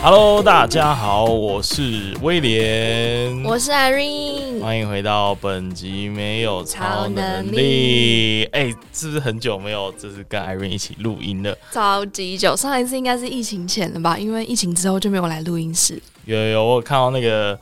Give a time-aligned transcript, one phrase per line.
[0.00, 8.44] Hello，大家好，我是威廉，我是 Irene，欢迎回到本集没有超能力。
[8.52, 11.58] 哎、欸，是不是很久没有就是跟 Irene 一起录音了？
[11.72, 14.16] 超级久，上一次应该是疫情前了吧？
[14.16, 16.00] 因为疫情之后就没有来录音室。
[16.26, 17.58] 有有有，我有看到那个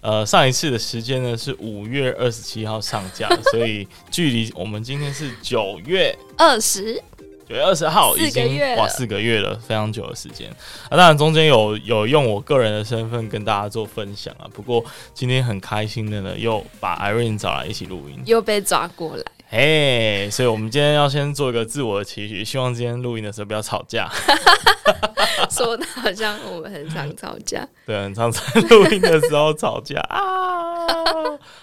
[0.00, 7.02] 呃上一次的时间呢是五月二十七号上架， 所以距离我们今天是九月二十。
[7.50, 10.48] 九月二十号已经哇四个月了，非常久的时间
[10.88, 10.96] 啊！
[10.96, 14.46] 当然中间有有用我个人的身份跟大家做分享啊。
[14.54, 19.24] 不过今天很开心的呢，又把 Irene 找来一起录音，又被抓过来。
[19.48, 24.08] 嘿，hey, 所以我们今天要先做一个自我的期许，希望今天录音的时候不要吵架。
[25.50, 30.16] 说的好像我们很常吵架，对，很常在录音的时候吵架啊。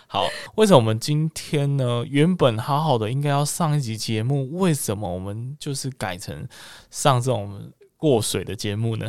[0.08, 0.26] 好，
[0.56, 2.04] 为什么我们今天呢？
[2.08, 6.48] 原本好好的应该要上一集节目，为什么我们就是改成
[6.90, 9.06] 上这种过水的节目呢？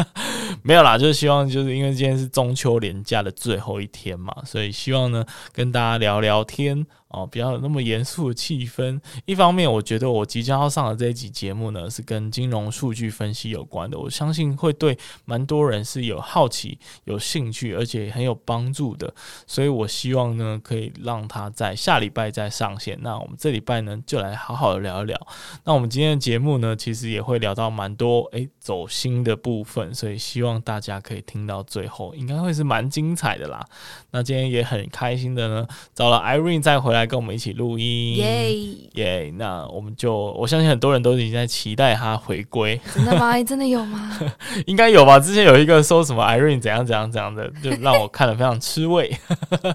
[0.64, 6.86] 没有啦，就是希望就是因为今天是中秋连假的最后一天嘛，所以希望呢跟大家聊聊天。
[7.10, 9.00] 哦，比较有那么严肃的气氛。
[9.24, 13.98] 一方面，我觉得我即将要上的这一集节目呢，是跟金融数据分析有关的。
[13.98, 19.12] 我相信会对蛮多人是有好奇、有兴趣，而且很有帮助的。
[19.44, 22.96] 所以我希望呢，可以让他在下礼拜再上线。
[23.02, 25.20] 那我们这礼拜呢，就来好好的聊一聊。
[25.64, 33.66] 那我们今天的节目呢，其实也会聊到蛮多诶走心的部分，所以希望大家可以听到最后，应该会是蛮精彩的啦。
[34.12, 36.99] 那今天也很开心的呢，找了 Irene 再回来。
[37.00, 38.52] 来跟我们一起录音，耶
[38.94, 39.32] 耶！
[39.36, 42.78] 那我们就我相信很多人都已经在期待他回归。
[42.94, 43.40] 真的吗？
[43.42, 44.18] 真的有吗？
[44.66, 45.18] 应该有吧。
[45.18, 49.10] 之前有一个说什么 Irene 怎样怎样怎样的，就让我看了非常吃味。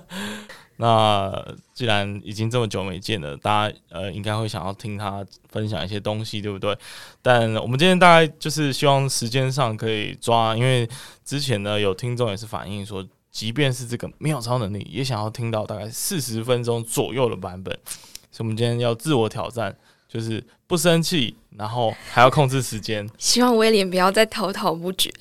[0.77, 6.77] 那既然已经这么久没见了，大家呃应该会想要听他分享一些东西，对不对？
[7.21, 10.87] 但我们今天大概就是希望时间上可以抓，因为
[11.23, 13.05] 之前呢有听众也是反映说。
[13.35, 17.77] 即便是这个没有超能力，也想要听到大概四十分钟左右的版本。
[18.31, 19.75] 所以，我们今天要自我挑战，
[20.07, 23.05] 就是不生气，然后还要控制时间。
[23.17, 25.11] 希望威廉不要再滔滔不绝。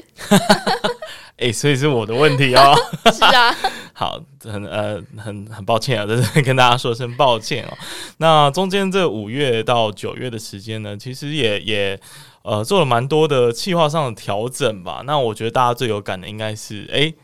[1.38, 2.72] 哎、欸，所以是我的问题哦。
[3.12, 3.52] 是啊。
[3.92, 7.76] 好，很呃，很很抱歉啊，在这跟大家说声抱歉哦。
[8.18, 12.00] 那中间这五月到九月的时间呢，其实也也
[12.42, 15.02] 呃做了蛮多的企划上的调整吧。
[15.04, 16.98] 那我觉得大家最有感的应该是哎。
[16.98, 17.14] 欸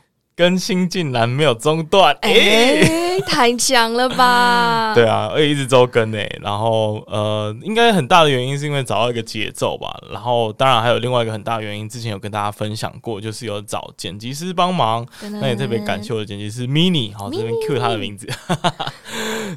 [0.41, 4.93] 更新竟然没有中断，哎、欸，太强了吧？
[4.97, 6.41] 对啊，而且一直周更诶。
[6.41, 9.95] 然后呃，应该很大的原因是因为找到一个节奏吧。
[10.11, 15.07] 然后当然还有另外一个很大的原因，之前有跟大家分享过，就是有找剪辑师帮忙。
[15.43, 18.27] 那也特别感谢我的剪辑师 Mini，好这边 cue 他的名字。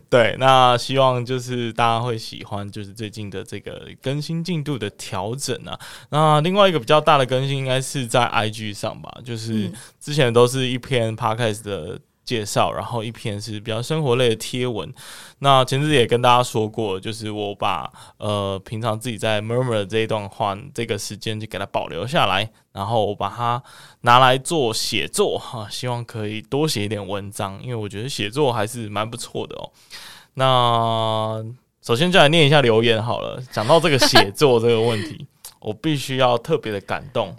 [0.09, 5.79] 对，那希望就是大家会喜欢，就是最近的这个更新进度的调整啊。
[6.09, 9.71] 那另外一个比较大的更新应该是在 IG 上吧，就是
[10.01, 10.72] 之前都是。
[10.73, 14.91] 一篇 podcast 的介绍，然后一篇是比较生活类的贴文。
[15.39, 23.61] 那前阵子也跟大家说过，就是我把呃平常自己在 murmur 这一段话这个时间就给它保留下来，然后我把它
[24.01, 29.69] 拿来做写作哈，希望可以多写一点文章，因为我觉得写作还是蛮不错的哦。
[30.35, 31.45] 那
[31.81, 33.43] 首先就来念一下留言好了。
[33.51, 35.27] 讲到这个写作这个问题，
[35.59, 37.35] 我必须要特别的感动。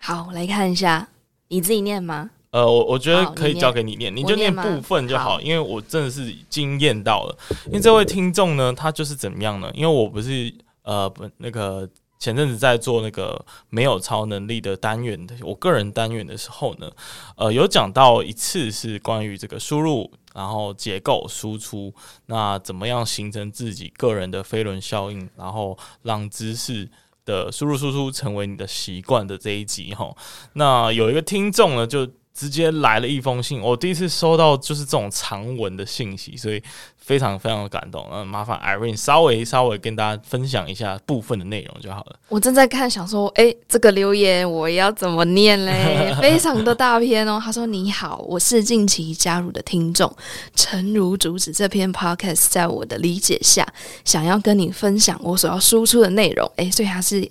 [0.00, 1.08] 好，来看一下，
[1.48, 2.30] 你自己念吗？
[2.54, 7.36] 呃，我我觉得可以交给你念，你，就念部分就好，好因为我真的是惊艳到了。
[7.66, 9.68] 因为这位听众呢，他就是怎么样呢？
[9.74, 10.54] 因为我不是
[10.84, 11.88] 呃不那个
[12.20, 16.88] 前阵子在做那个没有超能力的单元的，我个人单元的时候呢，
[17.36, 21.92] 呃，有讲到一次是关于这个输入，然后结构输出，
[22.26, 26.88] 那怎么样形成自己个人的飞轮效应，然后让知识
[27.24, 30.14] 的输入输出成为你的习惯的这一集哈。
[30.52, 32.08] 那有一个听众呢，就。
[32.34, 36.60] 直接来了一封信，我第一次收到就是这种长文的信息，所以
[36.96, 38.04] 非常非常的感动。
[38.10, 42.16] 嗯，麻烦 Irene 稍微稍微跟大家分享一下部分的内容就好了。
[42.28, 46.12] 我正在看，想说，哎、这个留言我要怎么念嘞？
[46.20, 47.40] 非常的大篇哦。
[47.42, 50.12] 他说：“你好，我是近期加入的听众，
[50.56, 53.64] 诚如主旨这篇 Podcast，在我的理解下，
[54.04, 56.50] 想要跟你分享我所要输出的内容。
[56.56, 57.30] 哎，所以他是。”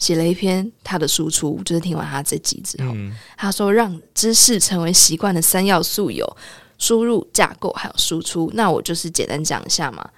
[0.00, 6.26] 写了一篇他的输出，就是听完他这集之后，嗯、他说让知识成为习惯的三要素有
[6.78, 8.50] 输入、架构还有输出。
[8.54, 10.08] 那我就是简单讲一下嘛，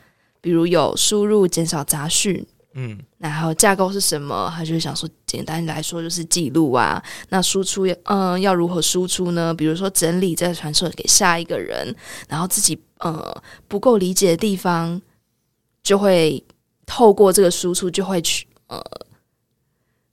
[0.41, 4.49] 比如有输入减少杂讯，嗯，然后架构是什么？
[4.57, 7.03] 他就是想说，简单来说就是记录啊。
[7.31, 9.53] 那输出，嗯，要如何输出呢？
[9.53, 11.93] 比如说整理再传授给下一个人，
[12.29, 15.03] 然后自己呃不够理解的地方，
[15.83, 16.41] 就会
[16.87, 18.81] 透过这个输出就会去呃。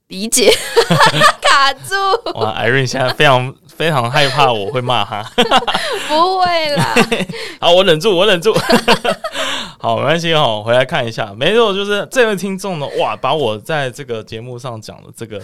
[0.10, 0.52] 理解，
[1.42, 1.94] 卡住。
[2.36, 5.24] 哇，Irene 现在非常非常害怕我会骂他。
[6.10, 6.96] 不会啦。
[7.62, 8.54] 好，我忍住，我忍住。
[9.80, 11.34] 好，没关系哦，回来看一下。
[11.34, 15.42] 没错，就是这位听众呢，哇，把我在这个节目上讲的这个。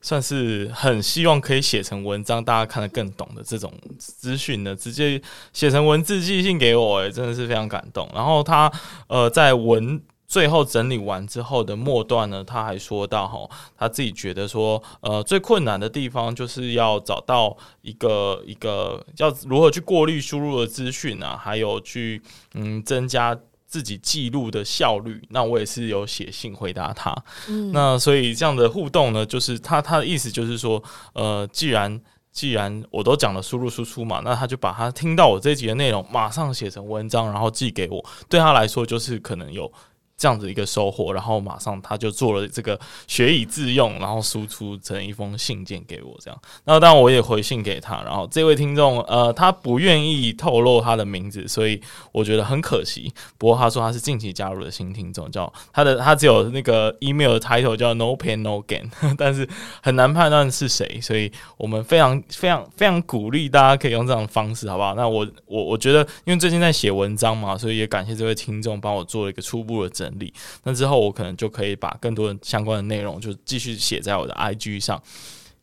[0.00, 5.20] 算是很希望可以写成文章，大家看得更懂的这种资讯呢，直接
[5.52, 8.08] 写成文字寄信给我，诶，真的是非常感动。
[8.14, 8.70] 然后他
[9.08, 22.22] 呃，在文最后整理完之后的末段呢，他还说到哈，他自己觉得说，呃，最困难的地方就是要找到一个一个要如何去过滤输入的资讯啊，还有去
[22.54, 23.36] 嗯增加。
[23.70, 27.14] 自己记录的效率，那我也是有写信回答他。
[27.48, 30.82] 嗯，那所以这样的互动呢，就是他他的意思就是说，
[31.12, 32.00] 呃，既然
[32.32, 38.02] 既然我都讲了输入输出嘛，那他就把他听到我这一集的内容马上写成文章，然后寄给我。
[38.26, 39.70] 对他来说，就是可能有。
[40.18, 46.38] 这样子一个收获，然后马上他就做了这个学以致用，然后输出成一封信件给我，这样。
[46.64, 51.80] 那当然我也回信给他，然后这位听众呃，他不愿意透露他的名字，所以
[52.10, 53.12] 我觉得很可惜。
[53.38, 59.48] 不过他说他是近期加入的新听众，叫他的他只有那个 email 的 title 叫 No Pain No Gain，但是
[59.80, 64.96] 很难判断是谁，所以我们非常非常非常鼓励大家可以用这样的方式，好不好？
[64.96, 70.07] 那我我我觉得，因为最近在写文章嘛，所以也感谢这位听众帮我做了一个初步的整。
[70.08, 70.32] 整理，
[70.64, 75.02] 那之后我可能就可以把更多的相关的内容就继续写在我的 IG 上。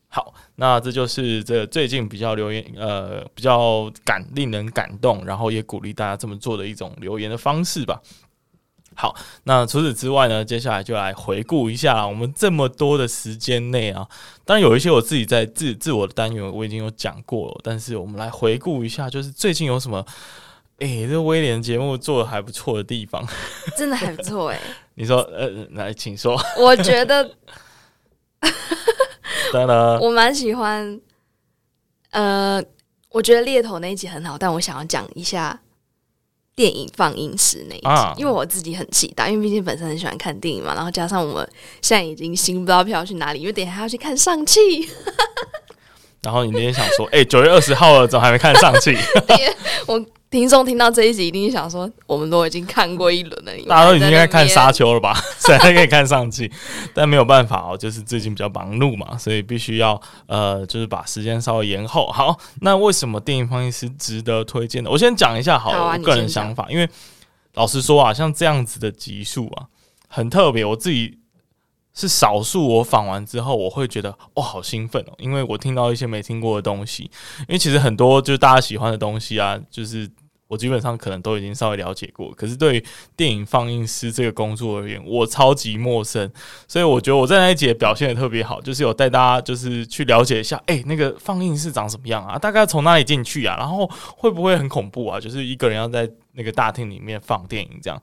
[0.08, 8.00] 好，那这就是这最近比较留言，呃，比较感令人感动，然后也鼓励大家这么做的一种留言的方式吧。
[8.94, 9.14] 好，
[9.44, 14.08] 那除此之外呢，接下来就来回顾一下我们这么多的时间内啊，
[14.44, 20.06] 当然有一些我自己在自自我的单元我已经有讲过了，但是我们来回顾一下，就是最近有什么。
[20.78, 23.26] 哎、欸，这威廉节目做的还不错的地方，
[23.78, 24.60] 真的还不错哎。
[24.94, 26.38] 你说，呃，来，请说。
[26.58, 27.30] 我觉得，
[29.52, 31.00] 当然，我蛮喜欢。
[32.10, 32.62] 呃，
[33.10, 35.58] 我觉得猎头那一集很好，但我想要讲一下
[36.54, 40.74] 电影放映室那一集，啊、因为我自己很期待，因为毕竟本身很喜欢看电影嘛。
[40.74, 41.50] 然后加上我们
[41.82, 44.60] 现在已经新不知道票去哪里，因为等一下还要去看上气。
[46.26, 48.98] 然后你那天想说，哎、欸，九月二十号了，怎么还没看上去？
[49.86, 50.04] 我。
[50.28, 55.16] 听众听到这一集，一定想说：我们都已经看过一轮了， 大家都已经在看沙丘了吧？
[55.38, 56.50] 谁还可以看上气，
[56.92, 62.08] 但没有办法哦，就是最近比较忙碌嘛，所以必须要呃，就是把时间稍微延后。
[62.08, 64.90] 好，那为什么电影放映师值得推荐呢？
[64.90, 66.86] 我先讲一下好了，好啊，我个人想法，因为
[67.54, 69.66] 老实说啊，像这样子的集数啊，
[70.08, 71.20] 很特别，我自己。
[71.96, 77.04] 是少数，我访完之后，我会觉得哦，好兴奋哦，因为我听到一些没听过的东西。
[77.40, 80.06] 因为其实很多就是大家喜欢的东西啊，就是
[80.46, 82.30] 我基本上可能都已经稍微了解过。
[82.32, 82.84] 可是对于
[83.16, 86.30] 电影放映师这个工作而言，我超级陌生。
[86.68, 92.38] 所以我觉得我在那一节表现得特别好，就是有带大家就是去了解一下，哎，那个放映室长什么样啊？
[92.38, 93.56] 大概从哪里进去啊？
[93.56, 95.18] 然后会不会很恐怖啊？
[95.18, 97.98] 就是一个人要在那个大厅里面放电影这样。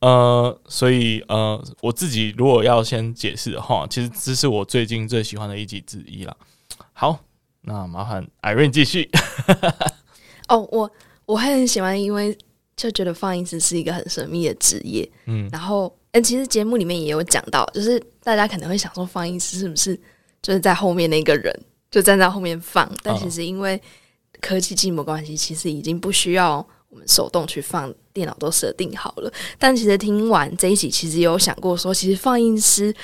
[0.00, 6.36] 呃，所以呃，我自己如果要先解释的话，其实这是我最近最喜欢的一集之一了。
[6.92, 7.18] 好，
[7.62, 9.10] 那麻烦 Irene 继续。
[10.48, 10.88] 哦，我
[11.26, 12.36] 我会很喜欢，因为
[12.76, 15.10] 就觉得放映师是一个很神秘的职业。
[15.26, 19.98] 嗯，然后，嗯，其实节目里面也有讲到，就是大家可能会想说，放映师是不是
[20.40, 21.52] 就是在后面那个人，
[21.90, 22.88] 就站在后面放？
[23.02, 23.80] 但其实因为
[24.40, 26.64] 科技进步关系，其实已经不需要。
[26.90, 29.32] 我们手动去放，电脑都设定好了。
[29.58, 32.94] 但其实听完这一集，其实也有想过说，其实放映师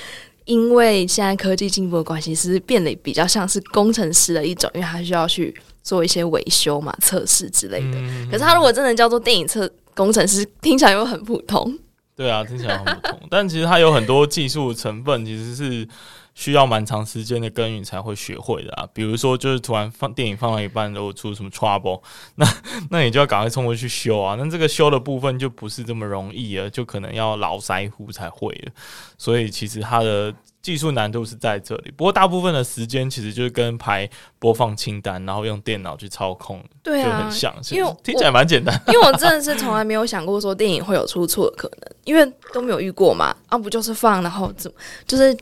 [0.45, 7.97] 因为现在科技进步的关系，是变得比较像是工程师的一种，因为他需要去做一些维修嘛、测试之类的。
[7.97, 11.77] 嗯、可是他如果真的叫做电影测工程师，听起来又很普通。
[12.15, 13.19] 对啊，听起来很普通。
[13.29, 15.87] 但其实它有很多技术成分，其实是。
[16.35, 22.01] 需要蛮长时间的耕耘才会学会的啊，比如说就是突然放电影放到一半，如果出什么 trouble，
[22.35, 22.45] 那
[22.89, 24.35] 那你就要赶快冲过去修啊。
[24.37, 28.71] 那这个修的部分就不是这么容易了，就可能要老师傅才会了。
[29.17, 31.93] 所以其实它的技术难度是在这里。
[31.95, 37.55] 不过大部分的时间其实就是跟排播放清单，然后用电脑去操控，对啊，就很像。
[37.71, 43.33] 因为听起来蛮简单，因为我真的是从来没有想过说电影会有出错的可能，因为都没有遇过嘛。
[43.47, 44.77] 啊，不就是放，然后怎么
[45.07, 45.33] 就是。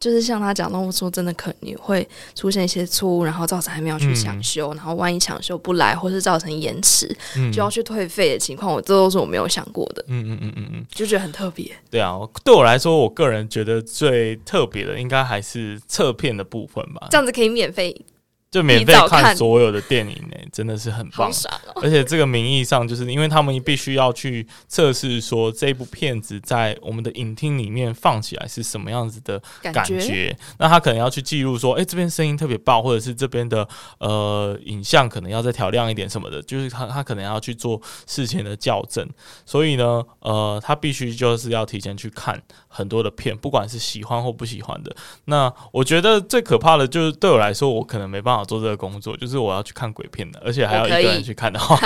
[0.00, 10.02] 就是像他讲到说，真的可能会出现一些错误，然后造成还没有去抢修，嗯、然后万一抢修不来，或是造成延迟，嗯、就要去退费的情况，我这都是我没有想过的。
[10.08, 11.70] 嗯嗯嗯嗯嗯，就觉得很特别。
[11.90, 17.08] 对啊，对我来说，我个人觉得最特别的，应该还是侧片的部分吧。
[17.10, 17.94] 这样子可以免费
[18.50, 30.36] 就免费看所有的电影呢、欸，真的是很棒，哦、而且这个名义上，就是因为他们必须要去测试说这部片子在我们的影厅里面放起来是什么样子的感觉。
[30.58, 39.08] 那他可能要去记录说，哎、欸，这边声音特别爆，或者是这边的呃影像可能要再调亮一点什么的，就是他他可能要去做事前的校正。
[39.46, 44.92] 所以呢，呃，他必须就是要提前去看很多的片，不管是喜欢或不喜欢的。
[45.26, 48.39] 那我觉得最可怕的就是对我来说，我可能没办法。
[48.44, 51.76] 做这个工作，就是我要去看鬼片的，而且还要一个人去看的话，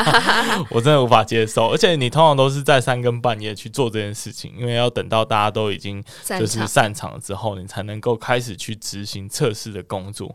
[0.58, 1.68] 我， 我真的无法接受。
[1.68, 10.34] 而且你通常都是在三更半夜去做这件事情，因为要等到大家都已经就是散场了之后，你才能够开始去执行测试的工作。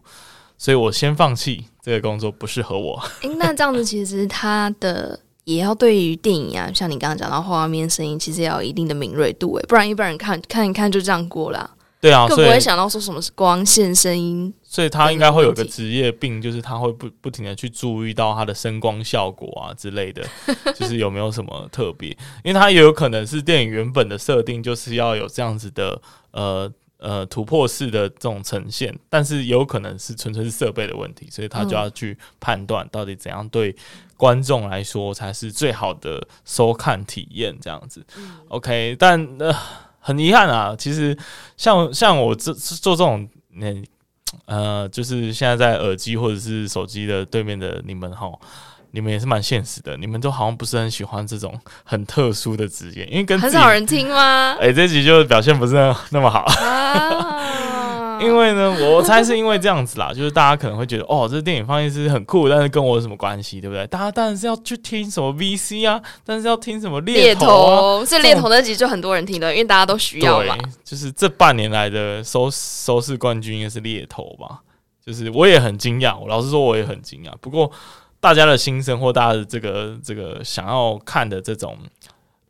[0.57, 3.01] 所以我先放弃这个工作，不适合我。
[3.21, 11.77] 欸，那这样子其实他的也要对于电影啊，像你刚刚讲到画面、声音，其实要有一定的敏锐度，诶，不然一般人看看一看就这样过了。
[12.01, 20.25] 对啊，更不会想到说什么是光线、声音，所以他应该会有个职业病，就是他会不不停的去注意到他的声光效果啊之类的，
[20.73, 22.09] 就是有没有什么特别，
[22.43, 26.01] 因为他也有可能是电影原本的设定就是要有这样子的
[26.31, 33.75] 呃呃突破式的这种呈现，但是也有可能是纯粹是设备的问题，所以他就要去判断到底怎样对
[34.15, 38.05] 观众来说才是最好的收看体验这样子。
[38.47, 39.53] OK，但呃。
[40.09, 41.15] 很遗憾啊，其实
[41.55, 43.67] 像像我这做这种，那
[44.45, 48.27] 呃，就是现在在耳机或者是手机的对面的你们哈，
[48.89, 54.55] 你们也是蛮现实的，你们都好像不是很喜欢这种很特殊的职业，因为跟很少人听吗？
[54.59, 55.75] 哎、欸，这集就表现不是
[56.09, 56.39] 那么好。
[56.39, 57.68] 啊
[58.21, 63.85] 因为呢，我猜是因为这样子啦， 就是大家可能会觉得，哦，这电影放映师很酷，但是跟我有什么关系，对不对？
[63.87, 70.57] 大家当然是要去听什么 VC 啊，但是要听什么猎头啊，这猎头那集就很多人听的，因为大家都需要嘛。
[70.83, 74.59] 就是这半年来的收收视冠军应该是猎头吧？
[75.05, 77.31] 就是我也很惊讶，我老实说我也很惊讶。
[77.41, 77.71] 不过
[78.19, 81.77] 大家的心声或大家的这个这个想要看的这种。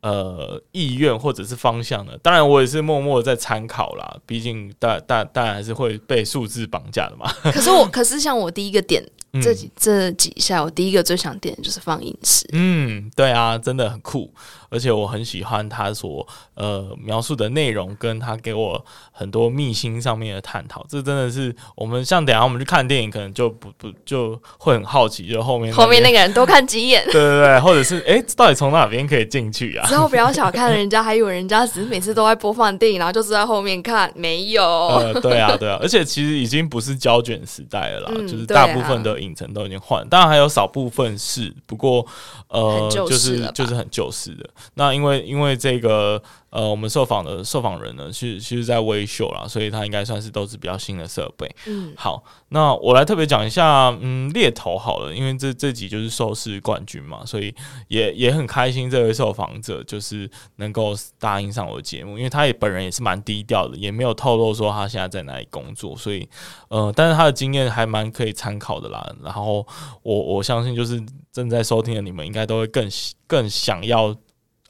[0.01, 2.17] 呃，意愿或者是方向的？
[2.19, 4.17] 当然，我也是默默在参考啦。
[4.25, 7.31] 毕竟大，大大当然还是会被数字绑架的嘛。
[7.51, 9.03] 可是我，可是像我第一个点。
[9.43, 12.49] 这几这几下，我第一个最想点的就是放映室。
[12.51, 14.33] 嗯，对啊，真的很酷，
[14.69, 20.83] 而且我很喜欢他所呃描述的内容，跟他给我很多秘辛上面的探讨。
[20.89, 29.87] 这真的是我们像等下我们去看电影，可能就不不就会很好奇，就后面 后面那个人多看几眼， 对对对，或者是哎，到底从哪边可以进去啊？
[29.87, 34.63] 之后不要小看人家，还以为人家只是每次都在播放电影，然后就坐在后面看，没有。
[34.63, 39.19] 呃，对啊，对啊，而且其实已经不是胶卷时代了啦，嗯、就是大部分的。
[39.19, 42.05] 影城都已经换，当然还有少部分是，不过
[42.47, 44.49] 呃，就是就是很旧式的。
[44.75, 46.21] 那因为因为这个。
[46.51, 51.47] 呃，我们受访的受访人呢，是其实在微秀啦，所以他应该算是都是比较新的设备。
[51.67, 57.53] 嗯，好，那我来特别讲一下，嗯，猎头好了，因为这这集就是收视冠军嘛，所以
[57.87, 66.27] 也也很开心，这位受访者就是能够答应上我的节目，因为他也本人也是蛮低调的，也没有透露说他现在在哪里工作，所以
[66.69, 69.07] 呃，但是他的经验还蛮可以参考的啦。
[69.21, 69.63] 然后
[70.01, 70.99] 我我相信，就是
[71.31, 72.89] 正在收听的你们，应该都会更
[73.27, 74.17] 更想要。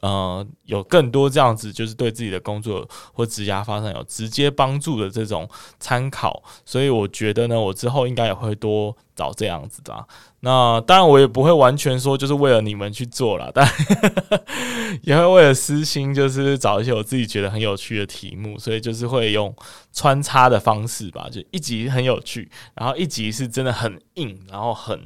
[0.00, 10.06] 呃，有更多这样子，就是对自己的工作或职涯发展有直接帮助的这种参考，所以我觉得呢，我之后应该也会多找这样子的。
[10.40, 13.68] 那当然，我也不会完全说就是为了你们去做了， 但
[15.02, 19.54] 也会为了私心，就是找一些我自己觉得很有趣的题目，所以就是会用
[19.92, 24.98] 穿插的方式吧，就一集很有趣，然后一集是真的很硬，然后很。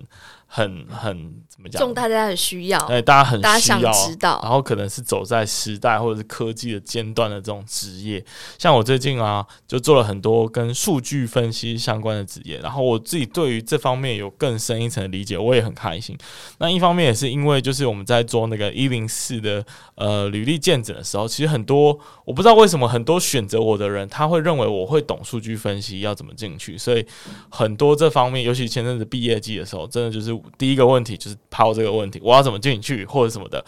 [0.56, 1.80] 很很怎么讲？
[1.80, 8.24] 重大家的需要，哎，大家很需要，大家想知道，然后可能是走在时代或者是科技的尖端的这种职业。
[8.56, 16.16] 像我最近啊，就做了很多跟数据分析相关的职业，然后我自己对于这方面有更深一层的理解，我也很开心。
[16.58, 19.64] 那一方面也是因为，就是我们在做那个一零四的
[19.96, 27.04] 呃履历见诊的时候，其实很多我不知道为什么很多选择我的人，他会认为我会懂数据分析要怎么进去，所以
[27.48, 30.32] 很多这方面，尤其前阵子毕业季的时候，真的就是。
[30.56, 33.64] 第一个问题就是抛这个问题，我要怎么进去或者什么的。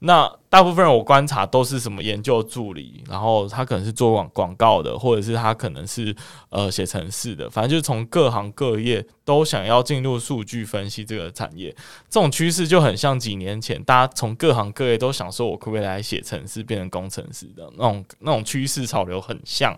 [0.00, 6.14] 那大部分人我观察都是什么研究助理，然后他可能是做广广告的，或者是他可能是
[6.50, 11.74] 呃写程式的，反正就是从各行各业都想要进入数据分析这个产业。
[12.10, 19.74] 这种趋势就很像几年前大家从各行各业都想说，我可不可以来写程式变成工程师的那种那种趋势潮流很像。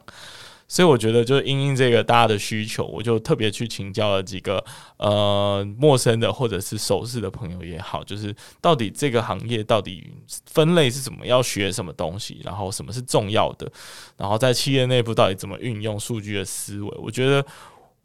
[0.69, 4.63] 所以我觉得，就是因应这个大家的需求，我就特别去请教了几个
[4.97, 10.13] 呃陌生的或者是熟识的朋友也好，就是到底这个行业到底
[10.47, 13.71] 分类是怎么，要学什么东西，然后什么是重要的，
[14.17, 16.99] 然后在企业内部到底怎么运用数据的思维。
[17.01, 17.45] 我觉得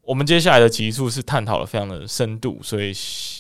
[0.04, 2.94] 我们接下来的集数是探讨的非常的深度，所以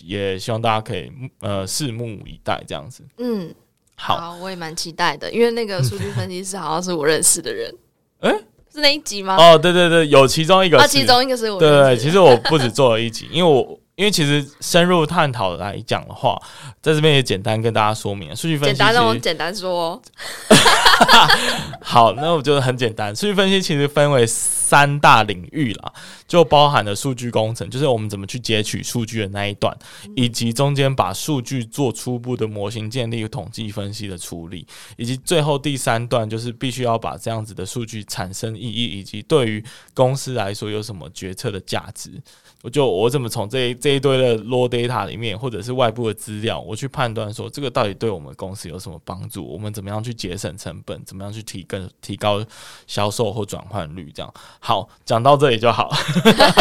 [0.04, 1.12] 也希望大家可以
[1.42, 3.04] 呃拭目以待这样子。
[3.18, 3.54] 嗯，
[3.96, 7.72] 好，好，我也蛮期待的，因为那个数据分析师好像是我认识的人。
[8.22, 9.36] 哎、欸，是那一集吗？
[9.38, 13.78] 哦，对对对，有其中一个是，啊，其中一个是我对对，其实我不止做了一集，因为我。
[14.01, 16.36] 因为其实深入探讨来讲的话，
[16.81, 20.01] 在这边也简单跟大家说明，数据分析简单，让我简单说。
[21.84, 23.15] 好，那我觉得很简单。
[23.15, 25.93] 数据分析其实分为三大领域啦，
[26.27, 29.77] 就包含了数据工程，就是我们怎么去截取数据的那一段，
[30.15, 34.65] 以及中间把数据做初步的模型建立、统计分析的处理，
[34.98, 42.20] 以及最后第三段就是必须要把这样子的数据产生意义，以及对于公司来说有什么决策的价值。
[42.63, 49.46] 我就我怎么从这一这一堆的 raw data 里面，或者是外部的资料，我去判断说这个到底对我们公司有什么帮助？
[49.46, 51.03] 我们怎么样去节省成本？
[51.03, 52.44] 怎么样去提更提高
[52.86, 54.12] 销售或转换率？
[54.13, 55.91] 这样好，讲到这里就好。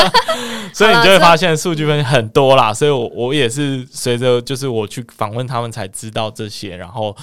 [0.73, 2.73] 所以你就会发现数据分析很多啦。
[2.73, 7.15] 所以我我也是随着就是我去访问他们才知道这些，然后。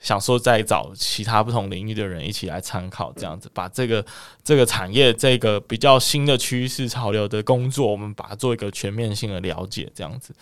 [0.00, 4.04] 想说再找其他不同领域的人一起来参考，这样子把这个
[4.42, 10.34] 这个产业这个比较新的趋势潮流的工作，我们把它做一个全面性的了解，这样子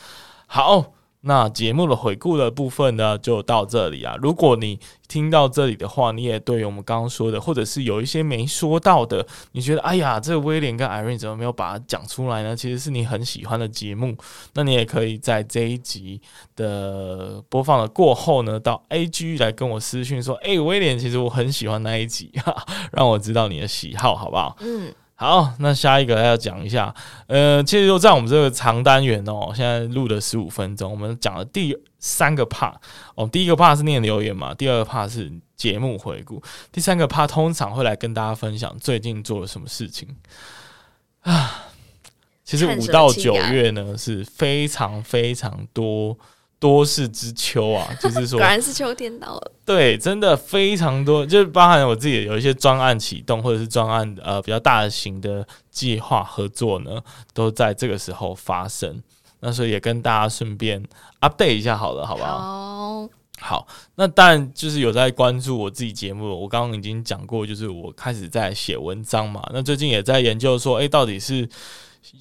[0.46, 0.94] 好。
[1.28, 4.16] 那节目的回顾的部分呢，就到这里啊。
[4.22, 12.56] 如果你听到这里的话，你也对我们刚刚说的，或者是有一些没说到的，你觉得哎呀，这个威廉跟 Irene 怎么没有把它讲出来呢？
[12.56, 14.16] 其实是你很喜欢的节目，
[14.54, 16.18] 那你也可以在这一集
[16.56, 24.56] 的播放的过后呢，到 AG 来跟我私讯说，哎，威廉，其实我很喜欢那一集，哈， 让我知道你的喜好，好不好？
[24.60, 24.94] 嗯。
[25.20, 26.94] 好，那下一个要讲一下，
[27.26, 32.74] 呃，其实就在我们这个长单元哦，现在录了十五分钟，我们讲了第三个 part
[33.16, 40.08] 哦，第一个 part 是念留言嘛，第二个 part 是节目回顾，第三个 part 通常会来跟大家分享最近做了什么事情
[41.22, 41.64] 啊。
[42.44, 46.16] 其实五到九月呢是非常非常多。
[46.60, 49.52] 多事之秋啊， 就是说，果然是秋天到了。
[49.64, 57.00] 对，真的非常多，就是包含我自己有一些专案启动，或者是专案呃比较大型的计划合作呢，
[57.32, 59.00] 都在这个时候发生。
[59.40, 60.82] 那所以也跟大家顺便
[61.20, 62.38] update 一下好了，好不好？
[62.38, 63.08] 好，
[63.40, 63.68] 好。
[63.94, 69.48] 那当然就是有在关注我自己节目，我刚刚已经讲过，就是我开始在写文章嘛。
[69.52, 71.48] 那最近也在研究说，诶，到底是。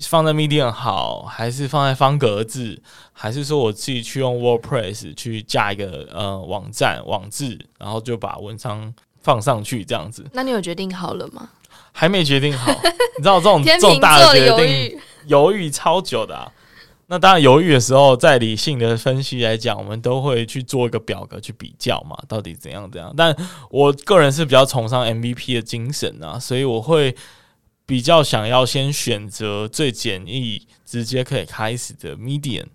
[0.02, 2.82] 放在 Medium 好，还是放在方格子，
[3.14, 10.26] 还是说我自己去用 WordPress 去架一个呃网站网志，然后就把文章放上去这样子？
[10.34, 11.50] 那你有决定好了吗？
[11.94, 12.72] 还没决定好，
[13.18, 16.52] 你知道这种 这种大的决定犹豫超久的啊。
[17.08, 23.14] 那当然犹豫的时候，在理性的分析来讲，我们都会去做一个表格去比较嘛，到底怎样怎样。
[23.16, 23.34] 但
[23.70, 27.16] 我个人是比较崇尚 MVP 的精神啊，所以我会。
[27.88, 32.68] 比较想要先选择最简易、直接可以开始的 Medium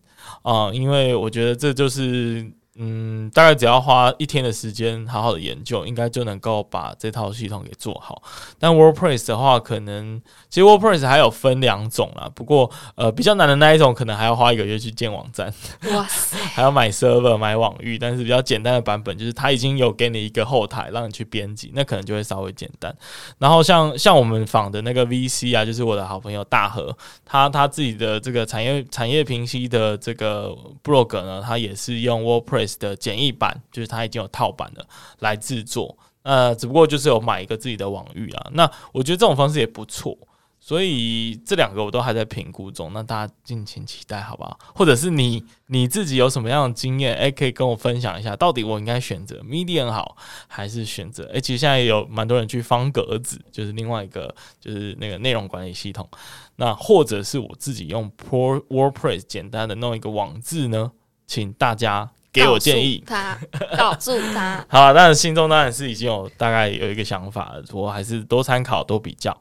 [0.43, 2.51] 啊，因为我觉得这就是。
[2.77, 8.23] 嗯，大概只要花一天的时间，好好的研究，应该就能够把这套系统给做好。
[8.59, 12.31] 但 WordPress 的话，可能其实 WordPress 还有分两种啦。
[12.35, 15.53] 不过，呃，比较难的那一种，可能还要花一个月去建网站，
[15.93, 17.99] 哇塞， 还要买 server、买网域。
[17.99, 22.97] 但是比较简单的版本，就是它已经有给你一个后台让你去编辑，那可能就会稍微简单。
[23.37, 32.62] 然后像像我们仿的那个 VC 啊，就是我的好朋友大和，他他自己的这个产业产业平息的这个 blog 呢，他也是用 WordPress。
[32.79, 34.87] 的简易版就是它已经有套版了
[35.21, 38.51] 来制作，呃，只不过就是有买一个自己的网域啊。
[38.53, 40.17] 那我觉得这种方式也不错，
[40.61, 42.93] 所以这两个我都还在评估中。
[42.93, 44.59] 那大家敬请期待，好不好？
[44.75, 51.25] 或者是你你自己有什么样的经验，诶，可以跟我分享一下，到底我应该选择 Medium 好，还是选择？
[51.33, 56.09] 诶，其实现在有蛮多人去方格子，就是另外一个就是那个内容管理系统。
[56.57, 60.93] 那或者是我自己用 Pro WordPress 简单的弄一个网志呢？
[61.27, 62.13] 请大家。
[62.33, 63.39] 给我建议，他
[63.77, 69.37] 告诉他， 好，但是心中当然是已经有大概有一个想法了，我还是多参考多比较。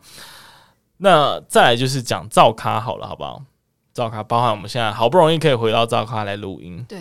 [0.98, 3.42] 那再来就是讲造咖好了，好不好？
[3.94, 7.00] 造咖包含我们现在好不容易可以回到造咖来录音，对。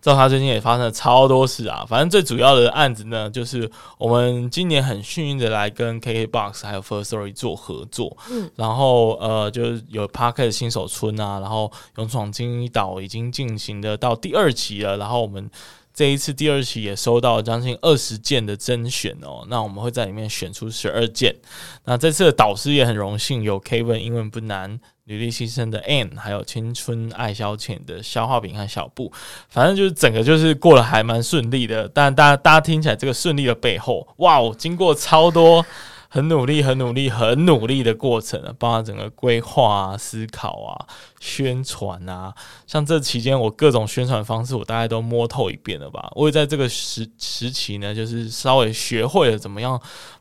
[0.00, 15.50] 造咖最近也发生了超多事啊，反正最主要的案子呢，就是我们今年很幸运的来跟 KKBOX 还有 First Story 做合作，嗯，然后呃，就是有 Parket 新手村啊，然后勇闯金鱼岛已经进行的到第二期了，然后我们
[15.92, 21.36] 这一次第二期也收到了将近二十件的甄选哦，那我们会在里面选出十二件，
[21.84, 24.80] 那这次的导师也很荣幸有 Kevin 英文不难。
[25.04, 29.12] 履历牺牲的 N，还有青春爱消遣的消化饼和小布，
[29.48, 31.88] 反正就是整个就是过得还蛮顺利的。
[31.88, 35.64] 但大家大家听起来这个顺利的背后，哇哦，经过超多
[36.08, 40.86] 很努力、很努力、很努力的过程啊，包括整个规划啊、思考啊、
[41.18, 42.34] 宣传啊，
[42.66, 46.10] 像这期间我各种宣传方式，我大概都摸透一遍了吧。
[46.14, 49.80] 我也在这个时时期呢，就是稍微学会了怎么样。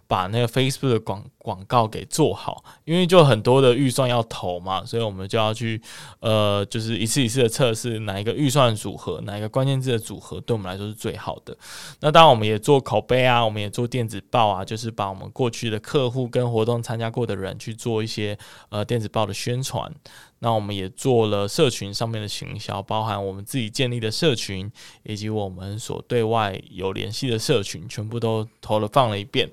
[0.10, 5.80] 把那个 Facebook 的广广告给做好，因为就很多的预算要投嘛，所以我们就要去
[6.20, 11.56] 呃，就是一次一次的测试哪一个预算组合，哪一个关键字的组合对我们来说是最好的。
[12.00, 18.36] 那当然，我们也做口碑啊，我们也做电子报啊，就是把我们过去的客户跟活动参加过的人去做一些
[18.70, 19.94] 呃电子报的宣传。
[20.42, 24.72] 那我们也做了社群上面的行销，包含我们自己建立的社群，
[25.04, 29.50] 以及我们所对外有联系的社群，全部都投了放了一遍。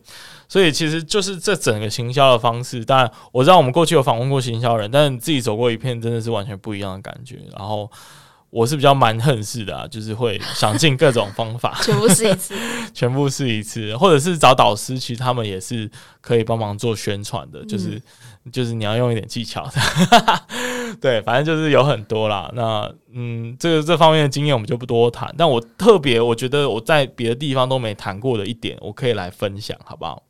[0.46, 2.84] 所以其实就是这整个行销的方式。
[2.84, 7.40] 当然我知道我们过去有访问过行销人，但自己走过一片真的是完全不一样的感觉。
[7.58, 7.90] 然后
[8.50, 12.54] 我是比较蛮横式的啊，就是会想尽各种方法，全部试一次，
[12.94, 18.00] 全部试一次，或者是找导师，其实他们也是可以帮忙做宣传的，就是。
[18.52, 19.72] 就是你要用一点技巧的，
[21.00, 22.50] 对，反正就是有很多啦。
[22.54, 25.34] 那嗯，这个这方面的经验我们就不多谈。
[25.36, 30.22] 但我特别，我觉得我在别的地方都没谈过的一点，我可以来分享，好不好？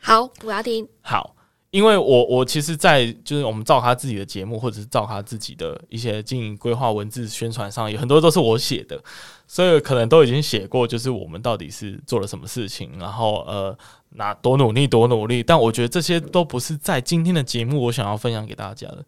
[0.00, 0.86] 好，我要听。
[1.02, 1.34] 好，
[1.70, 9.02] 因为我我其实，在就是我们照他自己的节目，或者是照他自己的一些经营规划、文字宣传上，有很多都是我写的，
[9.46, 13.76] 所以可能都已经写过，就是我们到底是做了什么事情，然后呃。
[14.12, 15.40] 那多努力，多努力！
[15.40, 19.04] 但我觉得这些都不是在今天的节目我想要分享给大家的。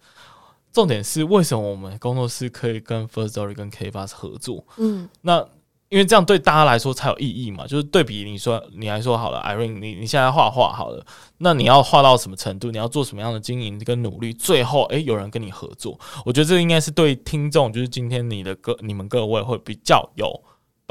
[0.73, 4.65] 重点是为什么我们工作室可以跟 First Story 跟 K Bus 合作？
[4.79, 5.47] 嗯，那
[5.91, 7.67] 因为这样对大家来说才有意义嘛。
[7.67, 11.05] 就是对比你说，你来说好了，Irene，你你现在画画好了，
[11.39, 12.71] 那你要画到什么程度？
[12.71, 14.33] 你要做什么样的经营跟努力？
[14.33, 20.43] 最后，诶，有人跟你合作，我觉得这应该是对听众，就是今天你的各你们各位会比较有。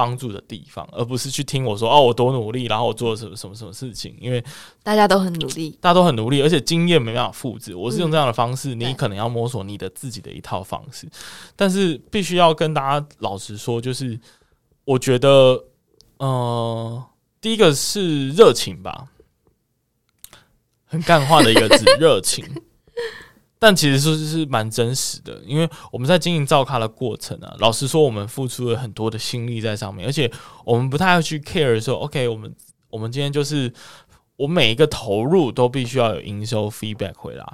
[0.02, 4.18] 帮助的地方，而不是去听我说哦，我多努力，然后我做了什么什么什么事情。
[4.20, 4.44] 因为
[4.82, 7.76] 大家都很努力，大家都很努力，而且经验没办法复制。
[7.76, 11.08] 我是用这样的方式，嗯、你可能要摸索你的自己的一套方式。
[11.56, 14.20] 但是必须要跟大家老实说，就是
[14.86, 15.64] 我觉得，
[16.18, 17.04] 呃，
[17.40, 19.06] 第一个是热情吧，
[20.86, 22.44] 很干话的一个字， 热情。
[23.64, 30.30] 但其实说是蛮真实的，因为我们在经营造咖的过程啊，老实说，我们付出了很多的心力在上面，而且
[30.66, 32.52] 我们不太会去 care 说，OK，我们
[32.90, 33.72] 我们今天就是
[34.36, 37.46] 我每一个投入都必须要有营收 feedback 回来。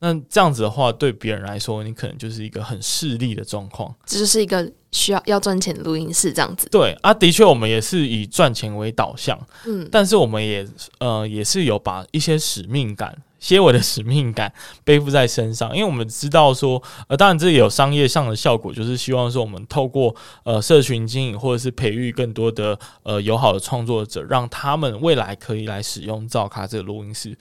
[0.00, 6.68] 那这样子的话，对别人来说，你可能就是一个很势利的状况，这就是一个需要要赚钱的录音室这样子。
[6.70, 10.66] 对啊，的确，我们也是以赚钱为导向，嗯，但是我们也
[10.98, 13.16] 呃也是有把一些使命感。
[13.38, 14.52] 些微的使命感
[14.84, 27.36] 背负在身上，因为我们知道说，呃，当然这也有商业上的效果，就是希望说我们透过呃社群经营或者是培育更多的呃友好的创作者，让他们未来可以来使用造咖这个录音室。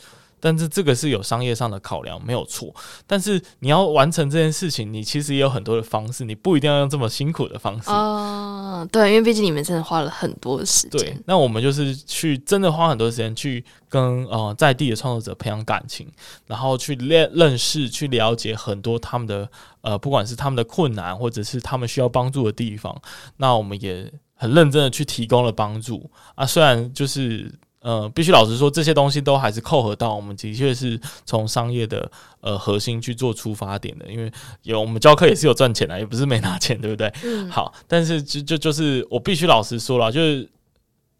[0.46, 2.72] 但是这个是有商业上的考量，没有错。
[3.08, 7.90] 但是你要完成这件事情，你其实也有很多的方式，你不一定要用这么辛苦的方式。
[7.90, 11.02] 哦，对，因为毕竟你们真的花了很多时间。
[11.02, 16.08] 对，那我们就是去真的花很多时间去跟呃在地的创作者培养感情，
[16.46, 19.50] 然后去认认识、去了解很多他们的
[19.82, 22.96] 呃，不管是他们的困难，或者是他们需要帮助的地方。
[23.38, 27.52] 那我们也很认真的去提供了帮助啊，虽然就是。
[27.86, 34.32] 呃，必须老实说，这些东西都还是扣合到我们的确是从商业的呃核心去做出发点的，因为
[34.64, 37.14] 有我们教课也是有赚钱的，也不是没拿钱，对不对？
[37.24, 37.48] 嗯。
[37.48, 40.50] 好，但是就就就是我必须老实说了，就是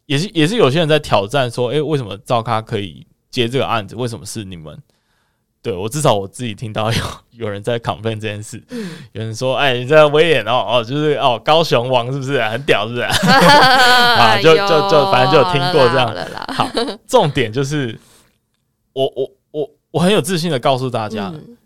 [0.06, 3.94] 也是也是有些人在挑战说，诶，为什么赵咖可以接这个案子？
[3.94, 4.76] 为什么是你们？
[5.66, 7.02] 对，我至少我自己听到有
[7.44, 13.02] 有人在 complain 这件事，嗯、有人说：“哎，你这威严哦哦，就是哦高雄王是不是很屌是不是？”
[13.34, 16.14] 啊，就就就反正就有听过这样。
[16.54, 16.70] 好，
[17.08, 17.98] 重点就是
[18.92, 21.58] 我我我我很有自信的告诉大家，嗯、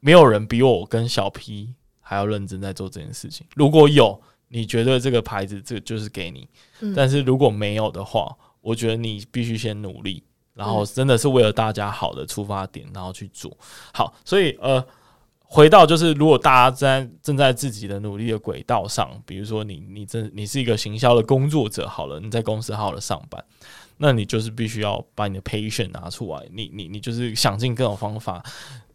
[0.00, 1.70] 没有人比我跟小 P
[2.02, 3.46] 还要认真在做这件事情。
[3.54, 6.42] 如果有，你觉得这个牌子这个就是给你；
[6.80, 10.22] 嗯、但是如果没有的话，我觉得你必须先努力。
[10.58, 13.56] 然后真的是为了大家好的出发点，然后去做
[13.94, 14.12] 好。
[14.24, 14.84] 所以呃，
[15.38, 23.42] 回到就是，如果大家在正在自己的努力的轨道上，比如说你你真你是一个行销的工作者，好了，你在公司好好的上班，
[23.98, 28.42] 那你就是必须要把你的 patient 拿出来，你你你就是想尽各种方法，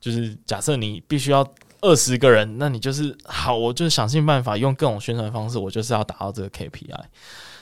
[0.01, 1.47] 就是假设你必须要
[1.79, 7.03] 二十个人，那你就是好，我就是想尽办法用各种宣传方式，我就是要达到这个 KPI，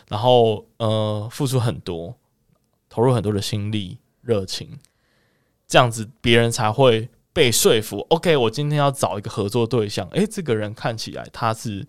[0.10, 2.16] 然后呃，付出很多。
[2.92, 4.78] 投入很多的心力、热情，
[5.66, 8.06] 这样子别人才会被说服。
[8.10, 11.88] OK，我今天要找一个合作对象，诶，这个人看起来他是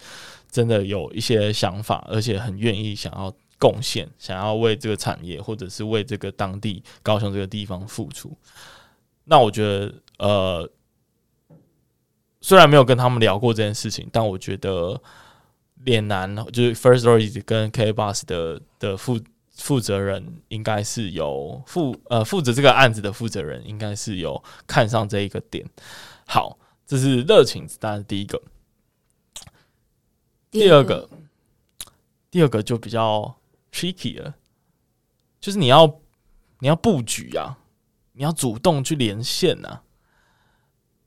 [0.48, 8.32] 真的有一些想法，而且很愿意想要贡献，想要为这个产业或者是为这个当地高雄这个地方付出。
[9.24, 10.70] 那我觉得，呃，
[12.40, 15.02] 虽然没有跟他们聊过这件事情，但我觉得
[15.84, 19.18] 脸男就是 Firstory 跟 KBOX 的的负
[19.62, 25.64] 负责人，应该是有负呃负责这个案子的负责人，应该是有看上这一个点。
[26.26, 28.42] 好，这是热情，当然是第一个。
[30.50, 31.08] 第二个，
[32.30, 33.36] 第二个就比较
[33.72, 34.34] tricky 了，
[35.40, 36.00] 就是你要
[36.58, 37.58] 你要布局啊。
[38.14, 39.80] 你要主动去连线呐？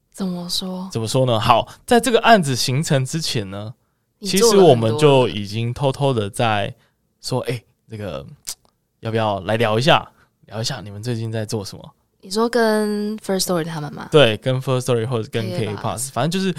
[0.09, 0.89] 怎么说？
[0.91, 1.39] 怎么说呢？
[1.39, 3.75] 好，在这个案子形成之前呢，
[4.21, 6.73] 其实我们就已经偷偷的在
[7.21, 8.25] 说，哎、欸，这个
[9.05, 10.05] 要不要来聊一下？
[10.47, 11.93] 聊一下你们最近在做什么？
[12.21, 14.09] 你说跟 First Story 他们吗？
[14.11, 16.53] 对，跟 First Story 或者跟 K Pass，反正就是。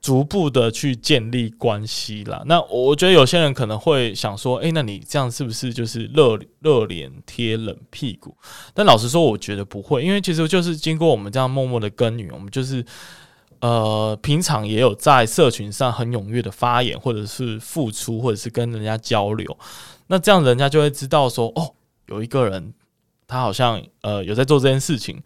[0.00, 2.42] 逐步的去建立关系啦。
[2.46, 8.36] 那我觉得有些人可能会想说，哎、欸，那你这样是不是就是热热脸贴冷屁股？
[8.74, 12.84] 但老实说，我觉得不会，因为其实就是经过我们这样默默的耕耘，我们就是
[13.60, 19.56] 呃，平常也有在社群上很踊跃的发言，或者是付出，或者是跟人家交流。
[20.06, 21.74] 那这样人家就会知道说，哦，
[22.06, 22.74] 有一个人。
[23.24, 25.18] 他好像呃有在做这件事情，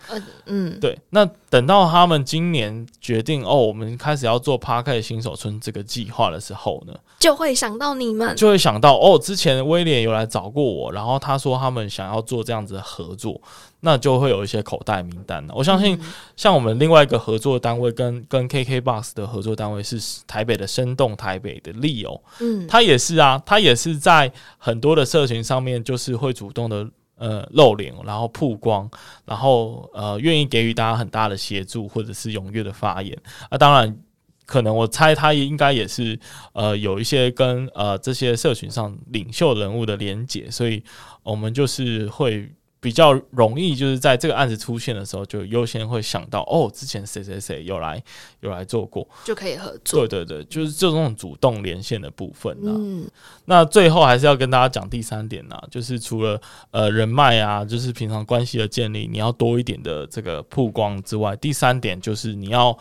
[0.45, 0.97] 嗯，对。
[1.11, 13.41] 那等到他们今年决定哦，我们开始要做 Podcast 新手村这个计划的时候呢，就会想到你们，就会想到哦，之前威廉有来找过我，然后他说他们想要做这样子的合作，
[13.87, 15.55] 那就会有一些口袋名单了。
[15.55, 15.99] 我相信，
[16.37, 19.97] 像我们另外一个合作单位跟跟 KKBOX 的合作单位是
[20.27, 26.87] 台北的生动台北的 Leo，嗯，他也是啊，他也是在很多的社群上面，就是会主动的。
[27.19, 28.87] 呃，露脸，然后曝光，
[29.25, 33.19] 然后呃，愿意给予大家很大的协助，或者是踊跃的发言。
[33.49, 33.97] 啊，当然，
[34.45, 36.21] 可能我猜他也应该也是
[36.53, 40.85] 呃，有一些跟呃这些社群上领袖人物的连结，所以
[41.23, 42.51] 我们就是会。
[42.79, 48.01] 比较容易，就是在这个案子出现的时候，就优先会想到哦，之前谁谁谁有来
[48.41, 50.07] 有来做过，就可以合作。
[50.07, 52.57] 对对对，就是这种主动连线的部分。
[52.63, 53.09] 嗯，
[53.47, 62.79] 那最后还是要跟大家讲第三点呢，就是除了呃人脉啊，就是平常关系的建立，你要多一点的这个曝光之外，第三点就是你要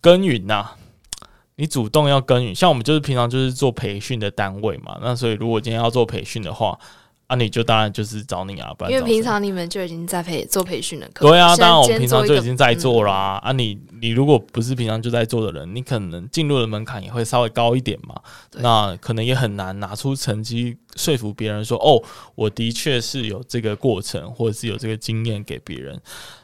[0.00, 0.70] 耕耘呐，
[1.56, 2.54] 你主动要耕耘。
[2.54, 6.78] 像我们就是平常就是做培训的单位嘛，那所以如果今天要做培训的话。
[7.30, 11.06] 啊，你就当然就是找你啊，不然因为平常你们就已经在培做培训了。
[11.14, 13.40] 对啊，当然我们平常就已经在做啦、啊。
[13.44, 18.20] 嗯、啊你，你你如果不是平常就在做的人，你可能进入的门槛也会稍微高一点嘛。
[18.54, 22.02] 那可能也很难拿出成绩说服别人说，哦，
[22.34, 26.00] 我的确是有这个过程，或者是有这个经验给别人。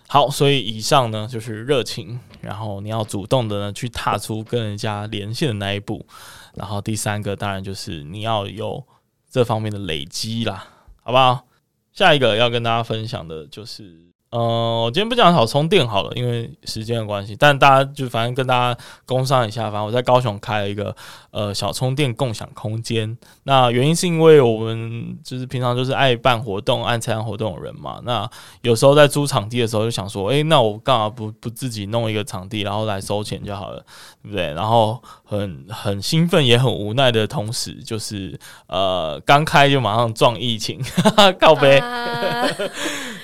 [0.07, 6.07] 好，所以以上呢就是热情，然后你要主动的呢去踏出跟人家连线的那一步，
[6.55, 8.85] 然后第三个当然就是你要有
[9.29, 10.65] 这方面的累积啦。
[11.07, 11.47] 好不好？
[11.93, 14.13] 下一个要跟大家分享的就是。
[14.37, 17.35] 呃，我今天不讲好充电好了，因为时间的关系。
[17.35, 20.95] 但大家就反正跟大家工商一下，反正我在高雄开了一个
[21.31, 23.17] 呃小充电共享空间。
[23.45, 27.99] 那原因是因为我们就是平常就是爱办活动、爱参加活动的人嘛。
[28.05, 28.29] 那
[28.61, 33.83] 有时候在租场地的时候，就想说，诶、欸，那我干嘛不不自己弄一个场地，然后来收钱就好了，
[34.23, 34.53] 对不对？
[34.53, 41.79] 然后很很兴奋，也很无奈的同时，就是呃刚开就马上撞疫情， 哈哈，靠北。
[41.79, 42.47] 啊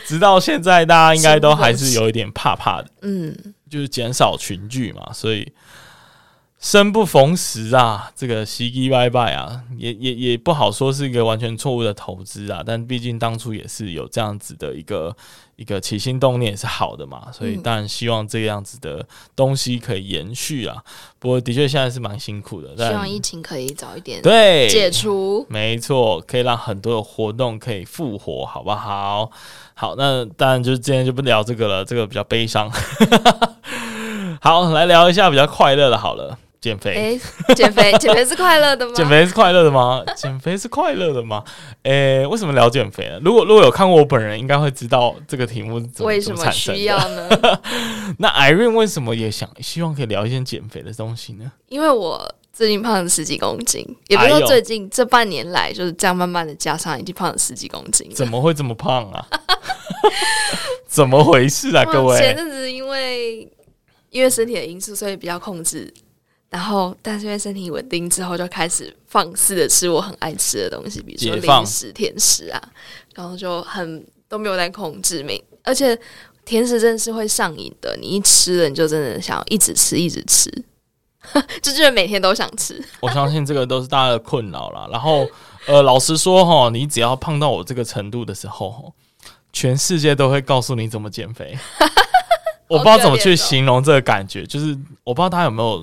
[0.04, 3.36] 直到现在，大家应该都还是有一点怕怕的，嗯，
[3.70, 5.50] 就是减少群聚嘛，所以
[6.62, 15.14] 生不逢时啊，这个喜极拜拜啊，也也也不好说是一个完全错误的投资啊，但毕竟当初也是有这样子的一个。
[15.56, 20.82] 一个起心动念也是好的嘛，所以当然希望这个样子的东西可以延续啊。
[21.20, 29.30] 不过的确现在是蛮辛苦的，但希望疫情可以早一点对解除，没错，可以让很多的活动可以复活，好不好？
[29.74, 32.68] 好，那当然就是今天就不聊这个了，这个比较悲伤。
[34.40, 36.36] 好，来聊一下比较快乐的，好了。
[36.62, 38.92] 减肥，欸，减肥， 减肥是快乐的吗？
[38.94, 40.00] 减肥是快乐的吗？
[40.14, 41.42] 减肥是快乐的吗？
[41.82, 43.18] 诶、欸，为什么聊减肥呢？
[43.24, 47.28] 如果如果有看过我本人，应该会知道这个题目怎么，为什么需要呢？
[48.18, 51.50] 那 Irene 为什么也想希望可以聊一些减肥的东西呢？
[51.68, 58.08] 因为我最近胖了十几公斤，也不是说最近这半年来就是这样慢慢的加上，已经胖了十几公斤。
[58.14, 59.26] 怎么会这么胖啊？
[60.86, 61.84] 怎么回事啊？
[61.86, 63.50] 各位，前阵子因为
[64.10, 65.92] 因为身体的因素，所以比较控制。
[66.52, 72.62] 然后，但是因为身体稳定之后，就开始放肆的吃我很爱吃的东西，比如说零食、甜食啊，
[73.14, 75.98] 然后就很都没有在控制，每，而且
[76.44, 80.50] 甜食真的是会上瘾的，你一吃了，你就真的想要一直吃，一直吃，
[81.62, 82.84] 就觉得每天都想吃。
[83.00, 84.86] 我相信这个都是大家的困扰啦。
[84.92, 85.26] 然后，
[85.64, 88.92] 呃，老实说哈，你只要胖到我这个程度的时候，
[89.54, 91.56] 全世界都会告诉你怎么减肥。
[92.68, 95.82] 我不知道怎么去形容这个感觉，就是我不知道大家有没有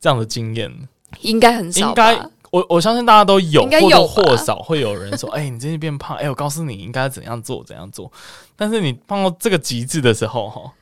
[0.00, 0.88] 这样的经验，
[1.20, 1.88] 应该很少。
[1.88, 2.18] 应该
[2.50, 8.10] 我我相信大家都有，有或多或少会有人说：“哎、欸，你最近变胖。”哎，我告诉你应该怎样做，怎样做。
[8.56, 10.72] 但是你胖到这个极致的时候，哈，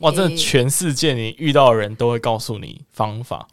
[0.00, 3.48] 哇，真的全世界你遇到的人都会告诉你方法。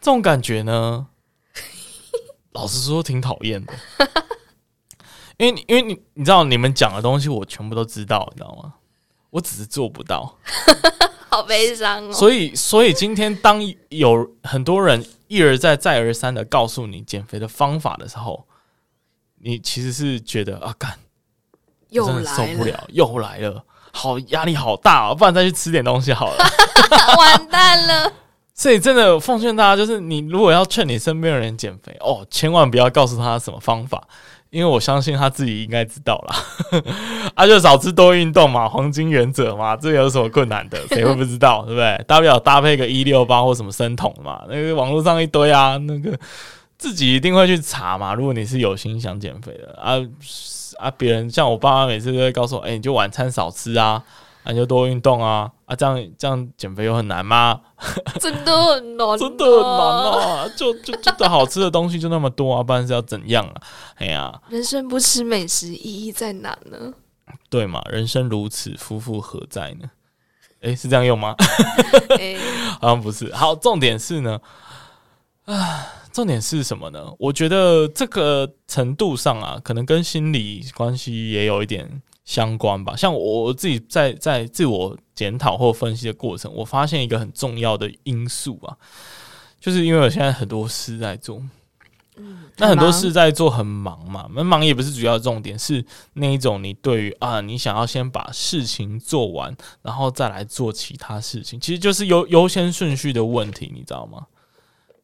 [0.00, 1.08] 这种感觉呢，
[2.52, 3.74] 老实说挺讨厌的，
[5.36, 8.74] 因为因为你你知道你们讲的东西我全部都知道，你知道吗？
[9.30, 10.38] 我只是做不到，
[11.36, 12.12] 好悲伤哦。
[12.12, 18.46] 所以所以今天当有很多人一而再再而三的告诉你减肥的方法的时候，
[19.42, 20.98] 你其实是觉得啊，干，
[21.90, 26.44] 又真的受不了，又来了，好压力好大哦，不然再去吃点东西好了，
[27.18, 28.12] 完蛋了。
[28.54, 34.08] 所以真的奉劝大家，就是你如果要劝你身边的人减肥哦，千万不要告诉他什么方法，
[34.50, 36.82] 因为我相信他自己应该知道啦。
[37.34, 40.78] 啊，就少吃多运动嘛，黄金原则嘛，这有什么困难的？
[40.88, 42.04] 谁会不知道，对不对？
[42.06, 46.18] 大不了搭配个一六八或什么生酮嘛，那个网络上一堆啊，那个
[46.78, 48.14] 自己一定会去查嘛。
[48.14, 49.94] 如果你是有心想减肥的啊
[50.78, 54.02] 啊，别人像我爸妈每次都会告诉我，哎、欸，你就晚餐少吃啊。
[54.48, 55.50] 那、你、就多运动啊！
[55.66, 57.60] 啊，这样这样减肥又很难吗？
[58.20, 60.48] 真的很难， 真的很难啊！
[60.56, 63.54] 就就就的好吃的东西就那么多啊，不然是要怎样啊？
[63.96, 66.92] 哎呀，人生不吃美食意义在哪呢？
[67.50, 69.90] 对嘛，人生如此，夫复何在呢？
[70.60, 71.34] 哎、欸，是这样用吗？
[72.16, 72.38] 欸、
[72.80, 73.32] 好像不是。
[73.34, 74.40] 好，重点是呢，
[75.46, 77.12] 啊，重点是什么呢？
[77.18, 82.00] 我觉得这个程度上啊，可能跟心理关系也有一点。
[82.26, 88.76] 相关吧，像我自己在在自我检讨或分析的过程，我发现一个很重要的因素啊，
[89.58, 91.40] 就是因为我现在很多事在做，
[92.16, 95.84] 嗯，那很多事在做很忙嘛，那忙也不是主要重点，是
[96.14, 104.26] 那一种你对于啊，你想要先把事情做完，然后再来做其他事情，其实就是优优先顺序的问题，你知道吗？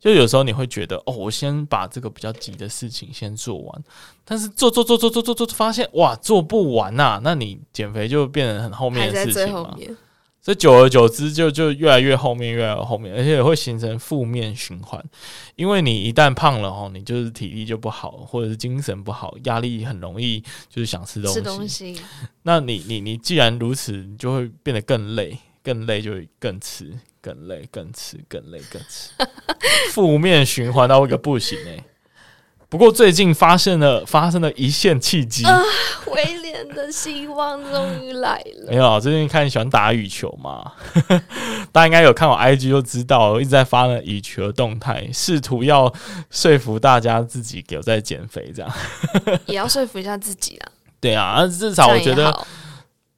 [0.02, 3.84] 就有时候你会觉得，哦，我先把这个比较急的事情先做完，
[4.24, 9.76] 但是做做做做做做做，发现哇，做不完呐、啊，那你减肥就变成很后面的事情嘛。
[10.40, 15.00] 所以久而久之就，就就越来越后面，越来越后面，而且也会形成负面循环。
[15.54, 21.34] 因为你一旦胖了哦，你就是体力就不好，或者是精神不好，压力很容易，就是想吃东西。
[21.34, 21.96] 吃东西。
[22.42, 26.92] 那你你你既然如此，你就会变得更累，更累就会更吃。
[27.22, 29.10] 更累，更吃，更累，更吃，
[29.92, 31.84] 负面循环到一个不行哎、欸。
[32.68, 35.60] 不过最近发现了，发生了一线契机啊！
[36.06, 38.70] 威廉的希望终于来了。
[38.70, 40.72] 没有，最近看你喜欢打羽球嘛？
[41.70, 45.92] 大家应该有看我 IG 就知道，我一直在发那羽球的动态，试图要
[46.30, 48.72] 说服大家自己有在减肥，这样
[49.44, 50.72] 也要说服一下自己啊。
[50.98, 52.34] 对啊，至少我觉得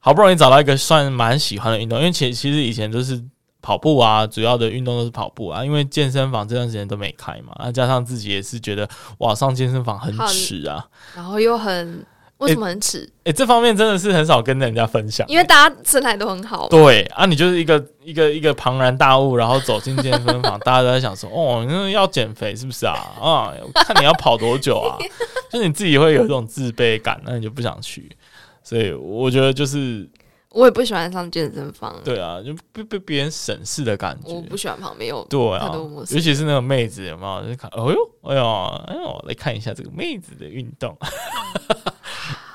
[0.00, 3.24] 好不容易找到一个算蛮喜欢的运动，因为其其实以前都是。
[3.64, 8.86] 跑步啊，主要的运动都是跑步啊，因为健身房这段时间都没开嘛，那加上自己也是觉得
[9.20, 12.04] 哇，上健身房很耻啊，然后又很
[12.36, 12.98] 为什么很耻？
[13.20, 16.68] 哎、欸欸，这方面真的是很少跟人家分享，因为大家身材都很好。
[16.68, 22.92] 对啊，你就是一个一个一个庞然大物，然后走进健身房， 大家都在想说，哦，你要减肥是不是啊？
[23.18, 24.98] 啊，我看你要跑多久啊？
[25.50, 28.14] 就你自己会有一种自卑感，那你就不想去。
[28.62, 30.06] 所以我觉得就是。
[30.54, 32.00] 我也不喜欢上健身房。
[32.04, 34.32] 对啊，就被被别人审视的感觉。
[34.32, 37.50] 我不喜欢旁边有对啊，尤其是那个妹子，有没有？
[37.50, 40.96] 就看，哎呦，哎呦，哎呦，来看一下这个妹子的运动。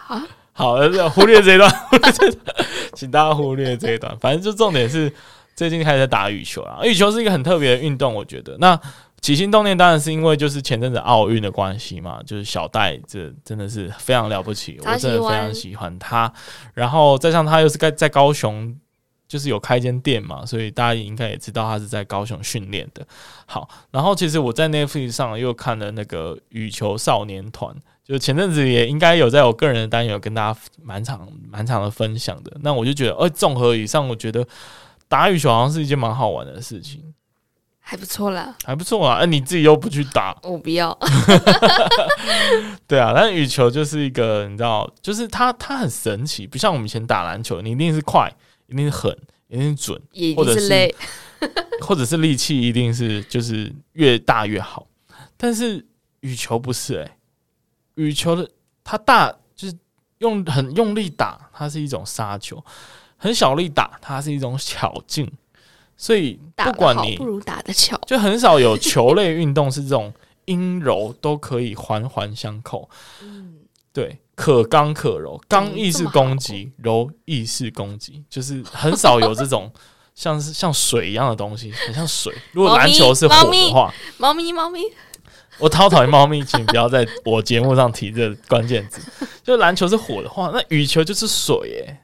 [0.08, 0.78] 啊，好，
[1.10, 2.56] 忽略这一段，忽略这一段，
[2.94, 4.18] 请大家忽略这一段。
[4.20, 5.12] 反正就重点是，
[5.54, 6.80] 最近开始在打羽球啊。
[6.84, 8.58] 羽球是一个很特别的运动，我觉得。
[8.60, 8.80] 那
[9.22, 16.32] 起心动念当然是因为就是前阵子奥运的关系嘛，就是小戴这真的是非常了不起，我真的非常喜欢他。
[16.74, 18.76] 然后再上他又是在在高雄，
[19.28, 23.06] 就是有开间店嘛，所以大家应该也知道他是在高雄训练的。
[23.46, 32.52] 好，然后其实我在 Netflix 上又看了那个羽球少年团，就前阵子也应该有在我个人的单元有跟大家蛮长蛮长的分享的。
[32.62, 34.48] 那我就觉得，呃，综合以上，我觉得
[35.08, 37.14] 打羽球好像是一件蛮好玩的事情。
[37.90, 39.18] 还不错啦，还不错啊！
[39.18, 40.96] 哎，你自己又不去打，我不要。
[42.86, 48.32] 对啊，但羽球就是一个，你知道，就是它它很神奇，不像我们以前打篮球，你一定是快，
[48.68, 49.18] 一定是狠，
[49.48, 50.94] 一定是准，也一定是累，
[51.82, 54.86] 或者是力气一定是就是越大越好。
[55.36, 55.84] 但是
[56.20, 57.18] 羽球不是哎、欸，
[57.96, 58.48] 羽球的
[58.84, 59.74] 它大就是
[60.20, 62.56] 用很用力打，它是一种杀球；
[63.18, 65.28] 很小力打，它是一种巧劲。
[66.02, 70.14] 所以不管你不如打的巧，就很少有球类运动是这种
[70.46, 72.90] 阴柔都可以环环相扣。
[73.22, 73.56] 嗯，
[73.92, 79.70] 对，可刚可柔，刚亦是攻击，柔亦是攻击，就是很少有这种
[80.16, 82.34] 像是像水一样的东西，很像水。
[82.54, 84.80] 如果篮球是火的话，猫咪，猫咪，
[85.58, 89.02] 我超讨厌猫咪，请不要在我节目上提这关键字。
[89.44, 92.00] 就篮球是火的话，那羽球就是水耶。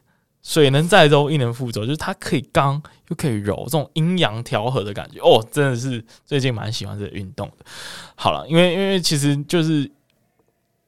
[0.46, 7.66] 水能载舟，亦能覆舟，就是它可以刚又可以柔，这种阴阳调和的感觉哦，真的是最近蛮喜欢这个运动的。
[8.14, 9.90] 好了，因为因为其实就是，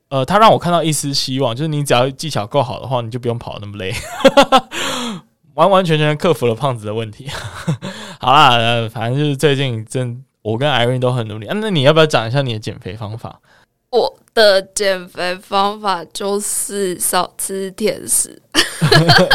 [0.10, 3.92] 呃，他让我看到一丝希望，就是你只要技巧够好的话，你就不用跑那么累，
[5.56, 7.28] 完完全全克服了胖子的问题。
[8.22, 11.58] 好啦，呃，反正就是最近真我跟 Irene 都很努力啊。
[11.60, 13.40] 那你要不要讲一下你的减肥方法？
[13.90, 18.40] 我的减肥方法就是少吃甜食。
[18.80, 19.26] 那、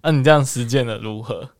[0.00, 1.50] 啊、你这样实践的如何？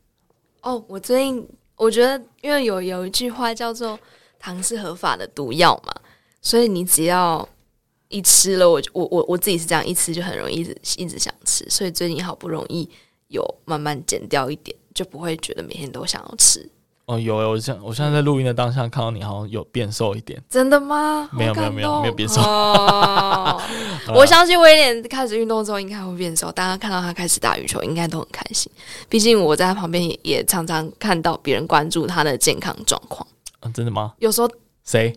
[0.63, 1.47] 哦，我最近
[1.77, 3.99] 我觉得，因为有有一句话叫做
[4.41, 5.93] “糖是合法的毒药”嘛，
[6.41, 7.47] 所以你只要
[8.09, 12.89] 一吃了，我我我我自己是这样，一吃就很容易一直一直想吃，所以最近好不容易
[13.29, 16.67] 有慢慢减掉一点，就不会觉得每天都想要吃。
[17.05, 21.29] 哦，有有，我现我现在在录音的当下看到你好像有变瘦一点，真的吗？
[21.33, 22.41] 没有没有没有没有变瘦。
[22.41, 23.61] 哦、
[24.15, 28.71] 我相信威廉开始运动之后应该会变瘦，大家看到他开始打羽球应该都很开心。
[29.09, 33.27] 毕竟我在他旁边也也常常看到别人关注他的健康状况。
[33.63, 34.13] 嗯、啊，真的吗？
[34.19, 34.49] 有时候
[34.85, 35.13] 谁？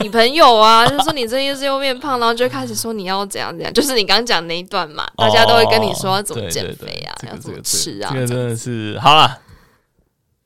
[0.00, 9.38] 你朋友啊，就说你最近是又变胖，然后就开始说你要怎样怎样，就是你刚讲那一段嘛，大家都会跟你说要怎么减肥啊，要怎么吃啊，这个真的是好了。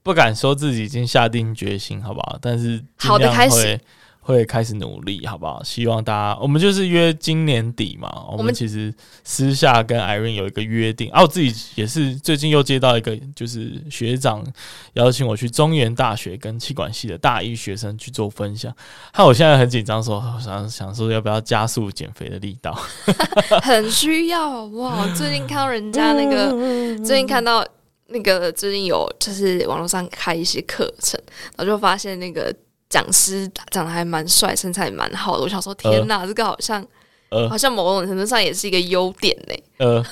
[0.07, 2.39] 不敢说自己已经下定决心，好不好？
[2.41, 3.77] 但是好的开始
[4.21, 5.61] 会开始努力，好不好？
[5.65, 8.25] 希望大家，我们就是约今年底嘛。
[8.31, 8.95] 我们其实
[9.25, 14.47] 私下跟 Irene 有一个约定，啊，我自己也是最近又接到一个，就是学长
[14.93, 18.73] 邀请我去中原大学跟气管系的大一学生去做分享。
[19.13, 22.73] 害我现在很紧张，说想想说要不要加速减肥的力道，
[23.61, 25.05] 很需要哇！
[25.17, 26.53] 最近看到人家那个，
[27.05, 27.67] 最近看到。
[28.09, 31.21] 那个最近有就是网络上开一些课程，
[31.57, 32.55] 然后就发现那个
[32.89, 35.43] 讲师长得还蛮帅，身材也蛮好的。
[35.43, 36.87] 我想说，天哪，呃、这个好像、
[37.31, 39.55] 呃、好像某种程度上也是一个优点呢。
[39.85, 40.05] 呃，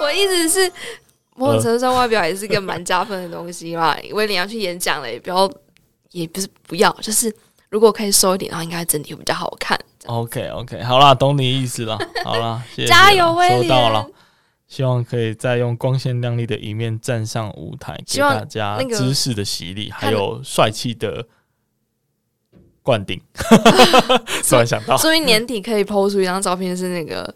[0.00, 0.72] 我意思是
[1.36, 3.98] 某种程度上外表也是一个蛮加分的东西嘛。
[4.00, 5.50] 因为你要去演讲了，也不要，
[6.12, 7.30] 也不是不要，就是
[7.68, 9.78] 如果可以瘦一点，然后应该整体会比较好看。
[10.06, 11.98] OK OK，好啦，懂你意思了。
[12.24, 14.06] 好啦，谢谢加油，威廉，收到了。
[14.66, 21.26] 希望可以再用光鲜亮丽的一面站上舞台，给大家知识的洗礼，还有帅气的
[22.82, 23.20] 灌顶。
[24.48, 27.32] 突然想到，所以年底可以 PO 出一张照片，是那个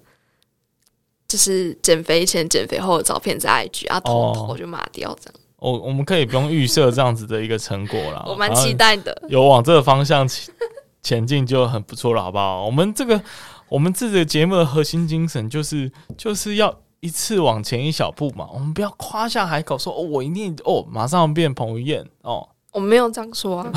[1.28, 5.40] 就是减肥前、减肥后的照片在 IG 啊，头头就麻掉这样。
[5.58, 9.22] 哦，我们可以不用预设这样子的一个成果了， 我蛮期待的。
[9.28, 10.54] 有往这个方向前
[11.02, 12.64] 前进就很不错了，好不好？
[12.64, 13.22] 我们这个
[13.68, 16.80] 我们这个节目的核心精神就是就是要。
[17.00, 22.48] 一次往前一小步嘛，我们不要夸下海口说哦，我一定哦，马上变彭于晏哦。
[22.72, 23.72] 我没有这样说啊。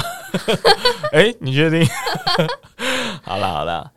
[1.14, 1.88] 哎、欸，你确定？
[3.24, 3.92] 好了好了，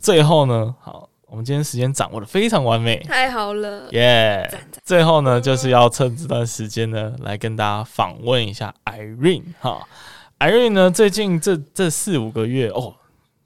[0.00, 4.58] 最后呢，好，我们今天时间掌握的非常完美，太好了，耶、yeah！
[4.82, 9.86] 最后呢，就是要趁这段时间呢，来跟大家访问一下 Irene 哈。
[10.40, 12.94] Irene 呢，最近这这四五个月哦，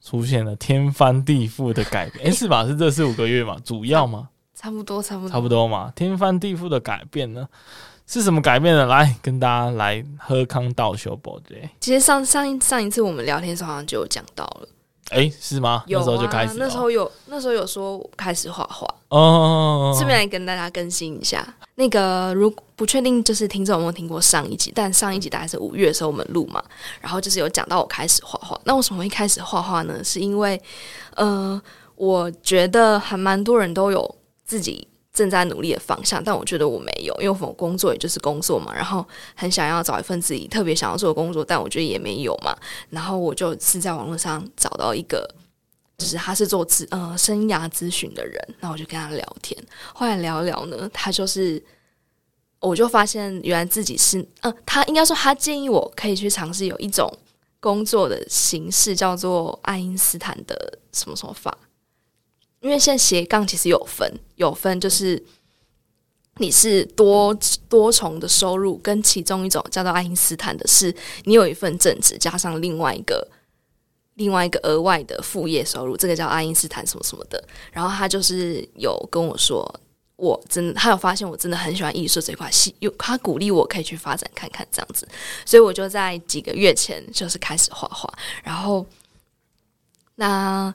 [0.01, 2.65] 出现了天翻地覆的改变，哎、欸，是吧？
[2.65, 3.57] 是这四五个月嘛？
[3.63, 4.29] 主要吗？
[4.59, 5.93] 差不多，差不多，差不多嘛。
[5.95, 7.47] 天翻地覆的改变呢，
[8.07, 8.87] 是什么改变呢？
[8.87, 11.69] 来跟大家来喝康道修博对。
[11.79, 14.67] 其实上上一上一次我们聊天的时候好像就有讲到了，
[15.11, 15.83] 哎、欸，是吗？
[15.85, 19.93] 有啊，那时候就开始，那时候有那时候有说开始画画哦。
[19.95, 26.63] 顺便来跟大家更新一下，那个如不确定就是听众有没有听过上一集，但上一集大概是五月的时候我们录嘛，
[26.99, 28.59] 然后就是有讲到我开始画画。
[28.63, 30.03] 那为什么会开始画画呢？
[30.03, 30.59] 是因为
[31.15, 31.61] 呃，
[31.95, 34.15] 我觉得还蛮多人都有。
[34.47, 42.57] 自己正在努力的方向，但我觉得我没有，因为我工作也就是工作嘛，然后很想要找一份自己特别想要做的工作，但我觉得也没有嘛，
[42.89, 45.27] 然后我就是在网络上找到一个，
[45.97, 49.59] 就是他是做咨呃生涯咨询的人，那我就跟他聊天，
[49.93, 51.61] 后来聊一聊呢，他就是
[52.59, 57.11] 我就发现原来自己是呃，他应该说他建议我可以去尝试有一种
[57.59, 61.57] 工作的形式叫做爱因斯坦的什么什么法。
[62.59, 65.23] 因为现在斜杠其实有分，有分就是
[66.37, 67.37] 你是多
[67.69, 70.93] 多重的收入，跟其中一种叫做爱因斯坦的是，
[71.23, 73.27] 你有一份正职加上另外一个
[74.15, 77.43] 另外一个额外的副业收入，这个叫爱因斯坦什么什么的。
[77.71, 79.79] 然后他就是有跟我说，
[80.15, 85.07] 我真的，他有发现我真的很喜欢艺术这块，戏有他鼓励我可以去发展看看这样子，
[85.45, 88.11] 所以我就在几个月前就是开始画画。
[88.43, 88.83] 然后，
[90.15, 90.73] 那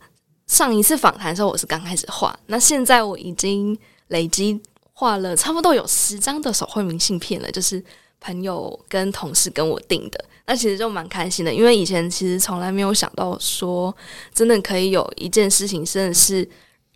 [0.53, 3.76] 上一次访谈的时候，我是刚开始画，那现在我已经
[4.09, 4.61] 累积
[4.92, 7.82] 画了差不多有十张的手绘明信片了，就是
[8.20, 10.22] 朋友跟同事跟我订的。
[10.44, 13.96] 那其实就蛮开心的，因为以前其实从来没有想到说，
[14.34, 16.46] 真的可以有一件事情，真的是。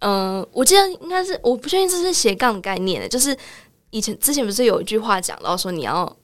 [0.00, 3.34] 嗯、我记得应该是，我不确定这是斜杠概念的，就是
[3.88, 6.14] 以前之前不是有一句话讲到说，你要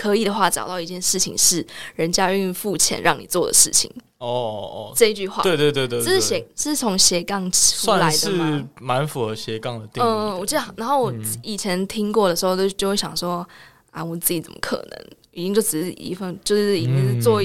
[0.00, 3.90] 可以的话找到一件事情是人家愿意付钱让你做的事情。
[4.16, 8.58] 哦哦，这一句话，对对对对，这是斜，这是从斜杠出来的吗？
[8.78, 10.10] 是蛮符合斜杠的定义的。
[10.10, 13.46] 嗯，我记得，然后我以前听过的时候，就就会想说，
[13.90, 17.42] 啊，我自己怎么可能，已经就只是一份，就是已经是做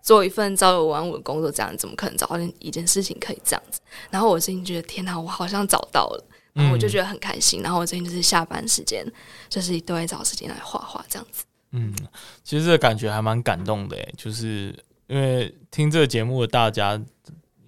[0.00, 3.78] 做一份朝九晚五的工作，这样怎么可能找到一件事情可以这样子？
[4.08, 6.24] 然后我最近觉得，天哪，我好像找到了，
[6.54, 7.60] 然后我就觉得很开心。
[7.62, 9.06] 然后我最近就是下班时间，
[9.50, 11.44] 就是都会找时间来画画这样子。
[11.72, 11.94] 嗯，
[12.42, 14.74] 其实这个感觉还蛮感动的诶，就是
[15.06, 17.00] 因为听这个节目的大家，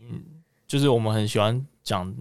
[0.01, 0.23] 嗯，
[0.67, 2.15] 就是我们很喜欢讲。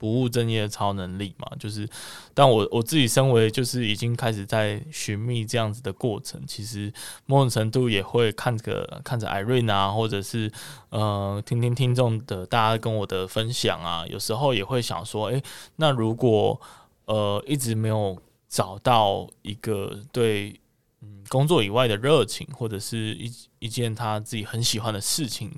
[0.00, 1.84] 不务正业的超能力嘛，就是，
[2.32, 6.92] 但我我自己身为就是已经开始在寻觅这样子的过程，其实
[7.26, 10.48] 某种程度也会看着看着艾瑞娜，或者是
[10.90, 15.42] 呃听听听众的大家跟我的分享啊，有时候也会想说，诶、欸，
[15.74, 16.60] 那如果
[17.06, 18.16] 呃一直没有
[18.48, 20.60] 找到一个对
[21.00, 25.50] 嗯工作以外的热情，或者是一一件他自己很喜欢的事情，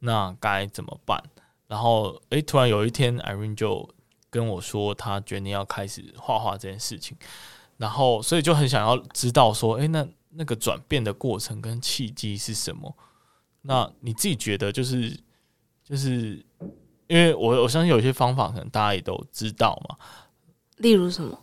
[0.00, 1.22] 那该怎么办？
[1.66, 3.88] 然后，哎，突然有一天，Irene 就
[4.28, 7.16] 跟我说，他决定要开始画画这件事情。
[7.78, 12.94] 然后，所以就很想要知道说，哎，那那个转变的过程跟契机是什么？
[13.62, 15.18] 那你自己觉得，就是
[15.82, 16.44] 就是，
[17.06, 19.96] 因为我我相信有些方法可能大家也都知道嘛。
[20.76, 21.40] 例如什么？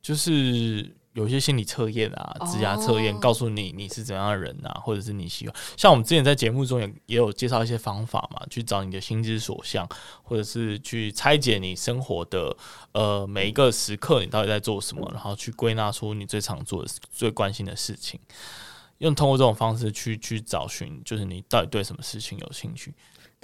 [0.00, 0.94] 就是。
[1.16, 5.56] 有一些心理测验啊，职涯测验，告诉你你是怎样的人啊，或者是你喜欢。
[5.74, 9.88] 像我们之前在节目中也也有介绍一些方法嘛，去找你的心之所向，
[10.22, 12.54] 或者是去拆解你生活的
[12.92, 18.20] 呃每一个时刻，你到底在做什么，然后去归纳出你最常做的、最关心的事情，
[18.98, 22.92] 用通过这种方式去去找寻，就是你到底对什么事情有兴趣。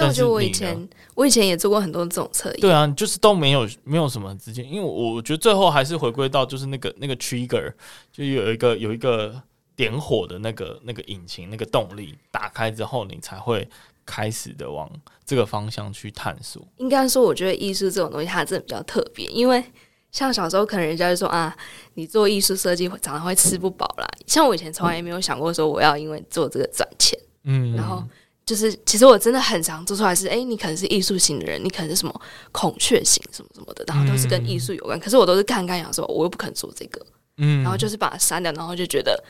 [0.02, 2.60] 但我觉得我以前，我以前也做过很多这种测验。
[2.60, 7.72] 对啊，就是都没有没有什么直接，因为我我觉得最后还是回归到就是那个那个 trigger，
[8.12, 9.40] 就有一个有一个
[9.76, 13.68] 点火的那个那个引擎那个动力打开之后，你才会
[14.04, 14.90] 开始的往
[15.24, 16.66] 这个方向去探索。
[16.78, 19.62] 应该说，我觉得艺术这种东西它真的比较特别，因为
[20.10, 21.56] 像小时候可能人家就说啊，
[21.94, 24.06] 你做艺术设计常常会吃不饱啦。
[24.26, 28.02] 像我以前从来也没有想过说我要因为做这个赚钱，嗯，然后。
[28.44, 32.20] 就是，其实我真的很常做出来是，哎、欸，你可能是艺术型的人，你可能是什么
[32.50, 34.98] 孔雀型什么什么的，然后都是跟艺术有关。
[34.98, 37.00] 可是我都是看看想说，我又不肯做这个，
[37.36, 39.22] 嗯，然后就是把它删掉，然后就觉得，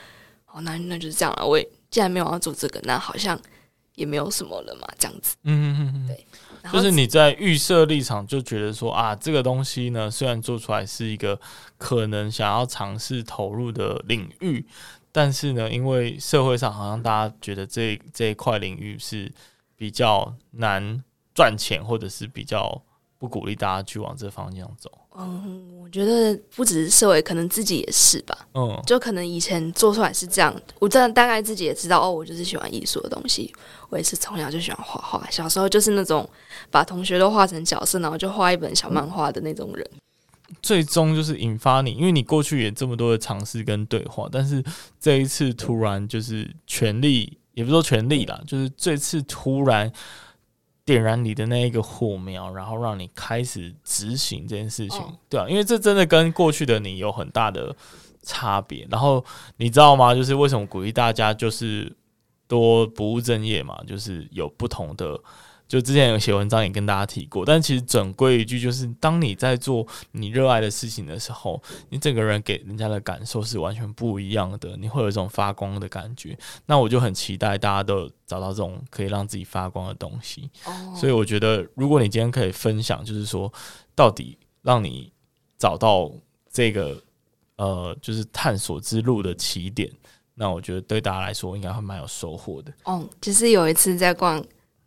[0.50, 1.46] 哦，那那就是这样了。
[1.46, 3.38] 我也既然没有要做这个，那好像
[3.96, 5.36] 也没有什么了嘛，这样子。
[5.44, 6.26] 嗯嗯嗯，对。
[6.72, 11.38] 就是你在预设立场就觉得说啊，这个东西呢，虽然做出来是一个
[11.76, 14.64] 可能想要尝试投入的领域。
[15.12, 19.30] 但是呢，因为社会上好像大家觉得这这一块领域是
[19.76, 21.04] 比较难
[21.34, 22.82] 赚钱，或者是比较
[23.18, 24.90] 不鼓励大家去往这方向走。
[25.14, 28.48] 嗯，我觉得不只是社会，可能自己也是吧。
[28.54, 33.54] 嗯，就可能以前做出来是这样，我真的大概自己也知道哦，我就是喜欢艺术的东西。
[33.90, 36.26] 我也是从小就喜欢画画，小时候就是那种
[36.70, 39.86] 把同学都画成角色，然后就画一本小漫画的那种人。
[40.52, 44.62] 嗯最终就是引发你，因为你过去也这么多的尝试跟对话，但是
[45.00, 49.90] 这一次突然就是权力，也不说权力啦，就是这次突然
[50.84, 57.74] 点燃你的那一个火苗，然后让你开始执行这件事情，对啊，因为这真的跟过去的你有很大的
[58.22, 58.86] 差别。
[58.90, 59.24] 然后
[59.56, 60.14] 你知道吗？
[60.14, 61.90] 就是为什么鼓励大家就是
[62.46, 65.18] 多不务正业嘛，就是有不同的。
[65.72, 71.58] 就之前有写文章也跟大家提过，但其实总归一句就是，当你在做你热爱的事情的时候，
[71.88, 76.36] 你整个人给人家的感受是完全不一样的，你会有一种发光的感觉。
[76.66, 80.50] 那我就很期待大家都找到这种可以让自己发光的东西。
[80.64, 80.94] Oh.
[80.94, 83.50] 所以我觉得，如果你今天可以分享，就是说
[83.94, 85.10] 到底让你
[85.56, 86.12] 找到
[86.50, 87.02] 这个
[87.56, 89.90] 呃，就是探索之路的起点，
[90.34, 92.70] 那我觉得对大家来说应该会蛮有收获的。
[92.82, 94.44] 哦，oh, 就是有一次在逛。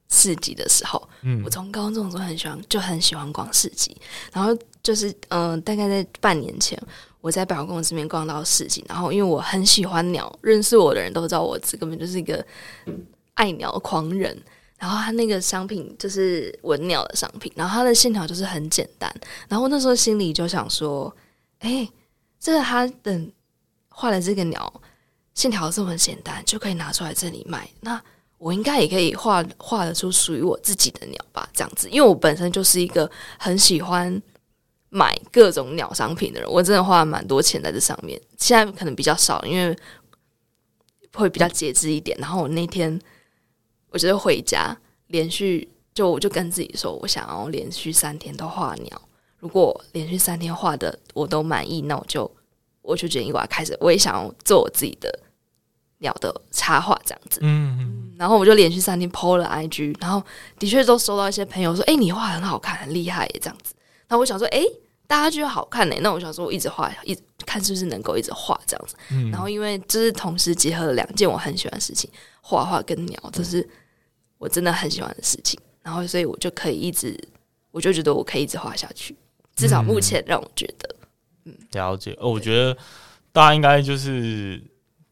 [0.10, 3.96] 市集的时候，嗯，我从高中就很喜欢，就很喜欢逛市集。
[4.32, 6.80] 然后就是，嗯、呃，大概在半年前，
[7.22, 8.86] 我在百货公司里面逛到市集。
[8.88, 12.46] 然后，因为我很喜欢鸟，认识我的人都知道我这根本就是一个
[13.34, 14.40] 爱鸟狂人。
[14.78, 19.12] 然后，他那个商品就是文鸟的商品，然后它的线条就是很简单。
[19.48, 21.14] 然后那时候心里就想说，
[21.60, 21.90] 哎，
[22.40, 23.20] 这个他的
[23.88, 24.82] 画的这个鸟
[25.34, 27.68] 线条这么简单，就可以拿出来这里卖。
[27.80, 28.00] 那
[28.38, 31.50] 我应该也可以画画得出属于我自己的鸟吧？
[31.54, 33.10] 这样子，因为我本身就是一个
[33.40, 34.22] 很喜欢
[34.90, 38.22] 买各种鸟商品的人，我真的花了蛮多钱在这上面。
[38.38, 39.76] 现在可能比较少，因为
[41.14, 42.18] 会比较节制一点。
[42.20, 43.00] 然后我那天，
[43.90, 44.78] 我觉得回家
[45.08, 49.02] 连续就我就跟自己说，我想要连续三天都画鸟。
[49.40, 52.30] 如果连续三天画的我都满意，那我就
[52.82, 55.20] 我就决定我要开始，我也想要做我自己的
[56.00, 57.40] 鸟的插画这样子。
[57.42, 60.24] 嗯，嗯，然后我就连续三天 PO 了 IG，然后
[60.60, 63.74] 的确都收到一些朋友说：“哎、欸，你画很好看，很厉害耶。”这样子。
[64.08, 64.68] 然后我想说：“哎、欸，
[65.08, 68.96] 大家觉得好看呢？”那我想说，我一直画，一直看是不是能够一直画这样子。
[69.12, 72.10] 嗯、然后因为这是同时结合了两件我很喜欢的事情，
[72.42, 73.68] 画画跟鸟，这是。
[74.38, 77.18] 我真的很喜欢的事情，然后所以我就可以一直，
[77.72, 79.16] 我就觉得我可以一直画下去，
[79.56, 80.96] 至少目前让我觉得，
[81.46, 82.16] 嗯，嗯了解。
[82.20, 82.78] 哦，我觉得
[83.32, 84.62] 大家应该就是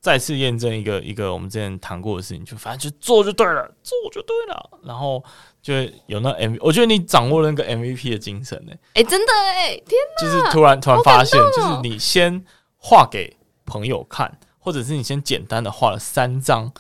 [0.04, 5.24] 再次验证一个一个我们之前谈过的事情，就反正就做就对了，做就对了，然后
[5.62, 5.74] 就
[6.08, 8.74] 有那 M，我觉得你掌握了那个 MVP 的精神呢。
[8.96, 12.44] 哎，真的哎，天哪，就是突然突然发现，就是你先
[12.78, 16.74] 画给朋友看，或者是你先简单的画了三张。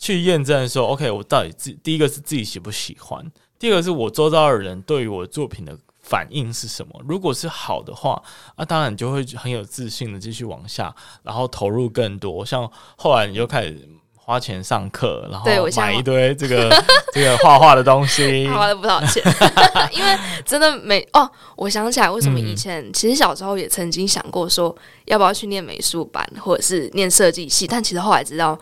[0.00, 5.76] 去验证说，OK，我到底自第一个是自己喜不喜欢，第二个是我周遭的人对于我的作品的
[6.08, 7.00] 反应是什么。
[7.06, 8.22] 如果是好的话，
[8.56, 12.46] 那、啊、当然你就会很有自信的继续往下，然后投入更多。
[12.46, 13.86] 像后来你就开始
[14.16, 15.46] 花钱上课，然后
[15.76, 16.70] 买一堆这个
[17.12, 19.22] 这个画画的东西，花了不少钱，
[19.92, 21.30] 因为真的没哦。
[21.56, 28.58] 我想起来，为什么以前、嗯、其实小时候也曾经想过说，要不要去念美术班或者是念设计系，但其实后来知道。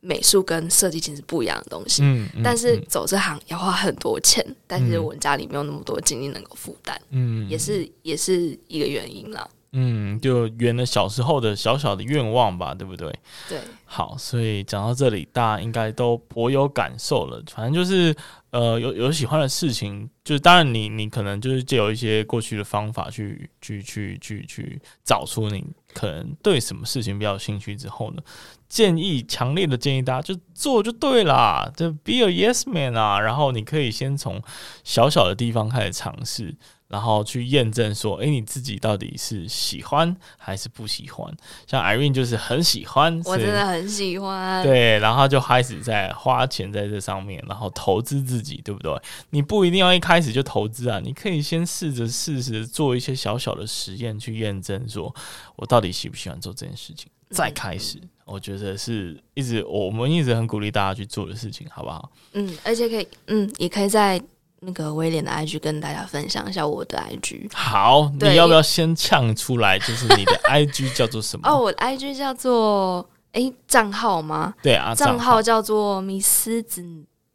[0.00, 9.48] 美术跟设计其实不一样的东西，嗯嗯、但是走这行要花很多钱，嗯、但是我们家里没有那么多精力能够负担，嗯，也是也是一个原因啦。
[9.72, 13.14] 嗯，就圆了小时候的小小的愿望吧，对不对？
[13.50, 13.60] 对。
[13.84, 17.42] 好，所以讲到这里，大家应该都颇有感受了。
[17.52, 18.14] 反正就是，
[18.48, 28.22] 呃，有有喜欢的事情，就是当然你你可能就是借由一些过去的方法去去去去去找出你可能对什么事情比较有兴趣之后呢，
[28.68, 33.18] 建议强烈的建议大家就做就对啦，就 be a yes man 啊。
[33.18, 34.42] 然后你可以先从
[34.84, 36.54] 小小的地方开始尝试。
[36.88, 41.30] 然后去验证说，哎，你自己到底是喜欢还是不喜欢？
[41.66, 44.64] 像 Irene 就是很喜欢，我真的很喜欢。
[44.64, 48.90] 对，然后就开始在花钱在这上面，然后投资自己，对不对？
[49.30, 55.14] 你不一定要一开始就投资啊，你可以先试着试试做一些小小的实验，去验证说
[55.56, 57.98] 我到底喜不喜欢做这件事情，再开始。
[57.98, 62.10] 嗯，我觉得是一直我们一直很鼓励大家去做的事情，好不好？
[62.32, 64.18] 嗯，而且可以，嗯，也可以在。
[64.60, 67.48] 那个威廉的 IG 跟大家分享一下我的 IG。
[67.54, 69.78] 好，你要不要先唱出来？
[69.78, 71.48] 就是你的 IG 叫做什么？
[71.48, 74.54] 哦，我的 IG 叫做哎账号吗？
[74.62, 76.84] 对啊，账号叫做米斯子，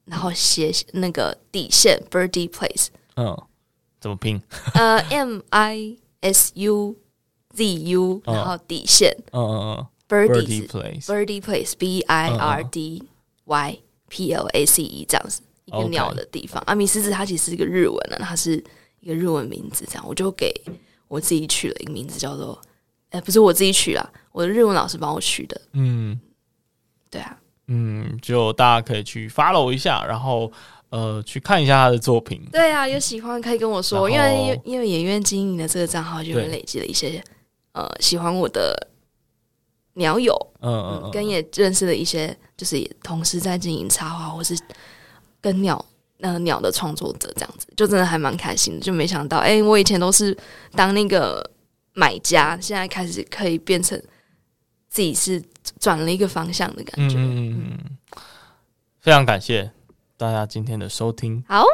[0.05, 2.87] 然后写那个底线 Birdie Place。
[3.15, 3.37] 嗯，
[4.01, 4.41] 怎么拼？
[4.73, 6.95] 呃，M I S U
[7.53, 9.15] Z U，然后底线。
[9.31, 9.87] 嗯嗯嗯。
[10.09, 13.03] Birdie Place，Birdie Place，B I R D
[13.45, 15.41] Y P L A C E 这样子。
[15.65, 18.63] 一个鸟的地方.啊，米斯子它其实是一个日文呢，它是
[18.99, 20.05] 一个日文名字，这样。
[20.07, 20.53] 我就给
[21.07, 22.59] 我自己取了一个名字，叫做，
[23.09, 26.19] 哎，不是我自己取啦，我的日文老师帮我取的，嗯，
[27.09, 27.37] 对啊，
[27.67, 30.51] 嗯，就大家可以去 follow 一下，然后
[30.89, 37.23] 呃，去看一下他的作品，对啊，有喜欢可以跟我说，因为因为演员经营的这个账号就会累积了一些
[37.73, 38.89] 呃喜欢我的
[39.93, 44.57] 鸟友，嗯嗯，嗯，跟也认识了一些，就是也同时在经营插画或是。
[45.43, 45.85] 跟鸟，
[46.19, 48.79] 那个鸟的创作者这样子，就真的还蛮开心的。
[48.79, 50.35] 就没想到，哎、欸，我以前都是
[50.71, 51.47] 当那个
[51.91, 54.01] 买家，现在开始可以变成
[54.89, 55.43] 自己是
[55.79, 57.17] 转了一个方向的感觉。
[57.17, 57.77] 嗯，
[59.01, 59.69] 非常感谢
[60.15, 61.43] 大家今天的收听。
[61.47, 61.65] 好，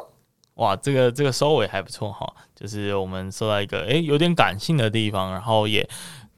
[0.55, 5.87] 哇，这个这个收尾还不错哈，就是我们说到一个哎、欸、有点感性的地方，然后也。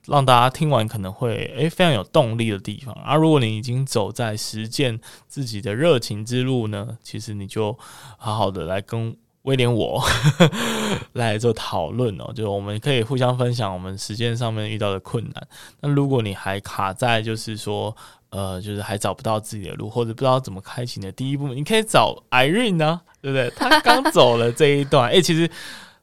[0.07, 2.93] 让大家听完可能会诶非常有动力的地方。
[3.05, 7.77] 而、啊、如果你已经走在实践自己的热情之路呢，其实你就
[8.17, 10.51] 好好的来跟威廉我呵呵
[11.13, 15.47] 来做讨论哦，就我们可以互相分享我们实践上面遇到的困难。
[15.79, 17.95] 那如果你还卡在就是说
[18.29, 23.49] 呃，就是还找不到自己的路，或者不知道怎么开启你的第一步，你可以找 Irene 呢，对不对？
[23.57, 25.49] 他刚走了这一段，诶，其实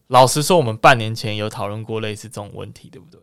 [0.09, 3.21] 老实说，我们半年前有讨论过类似这种问题，对不对？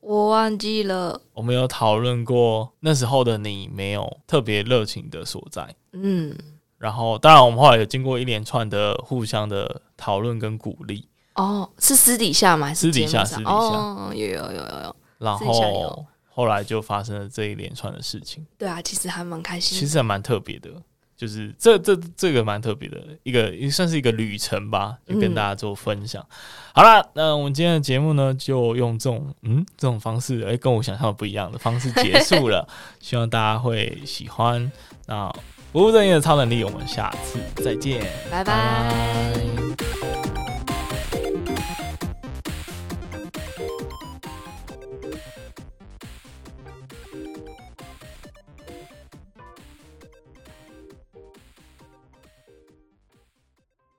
[0.00, 6.36] 我忘记了，我们有讨论过那时候的你没有特别热情的所在，嗯，
[6.78, 12.72] 然后当然我们后来有经过一连串的互相的讨论跟鼓励，哦，是私底下吗？
[12.72, 14.96] 私底下，私底下，哦，有有有有有。
[15.18, 18.46] 然后后来就发生了这一连串的事情。
[18.56, 20.70] 对啊，其实还蛮开心，其实还蛮特别的。
[21.18, 26.22] 就是这这这个蛮特别的一个，也算是一个旅程吧，就跟大家做分享。
[26.22, 26.36] 嗯、
[26.74, 32.66] 好了，那我们今天的节目呢，就用这种嗯这种方式，哎、欸，跟我想象的不一样的方式结束了。
[33.00, 34.70] 希望大家会喜欢。
[35.06, 35.28] 那
[35.72, 38.00] 不务正业的超能力，我们下次再见，
[38.30, 38.54] 拜拜。
[38.54, 39.87] 拜拜。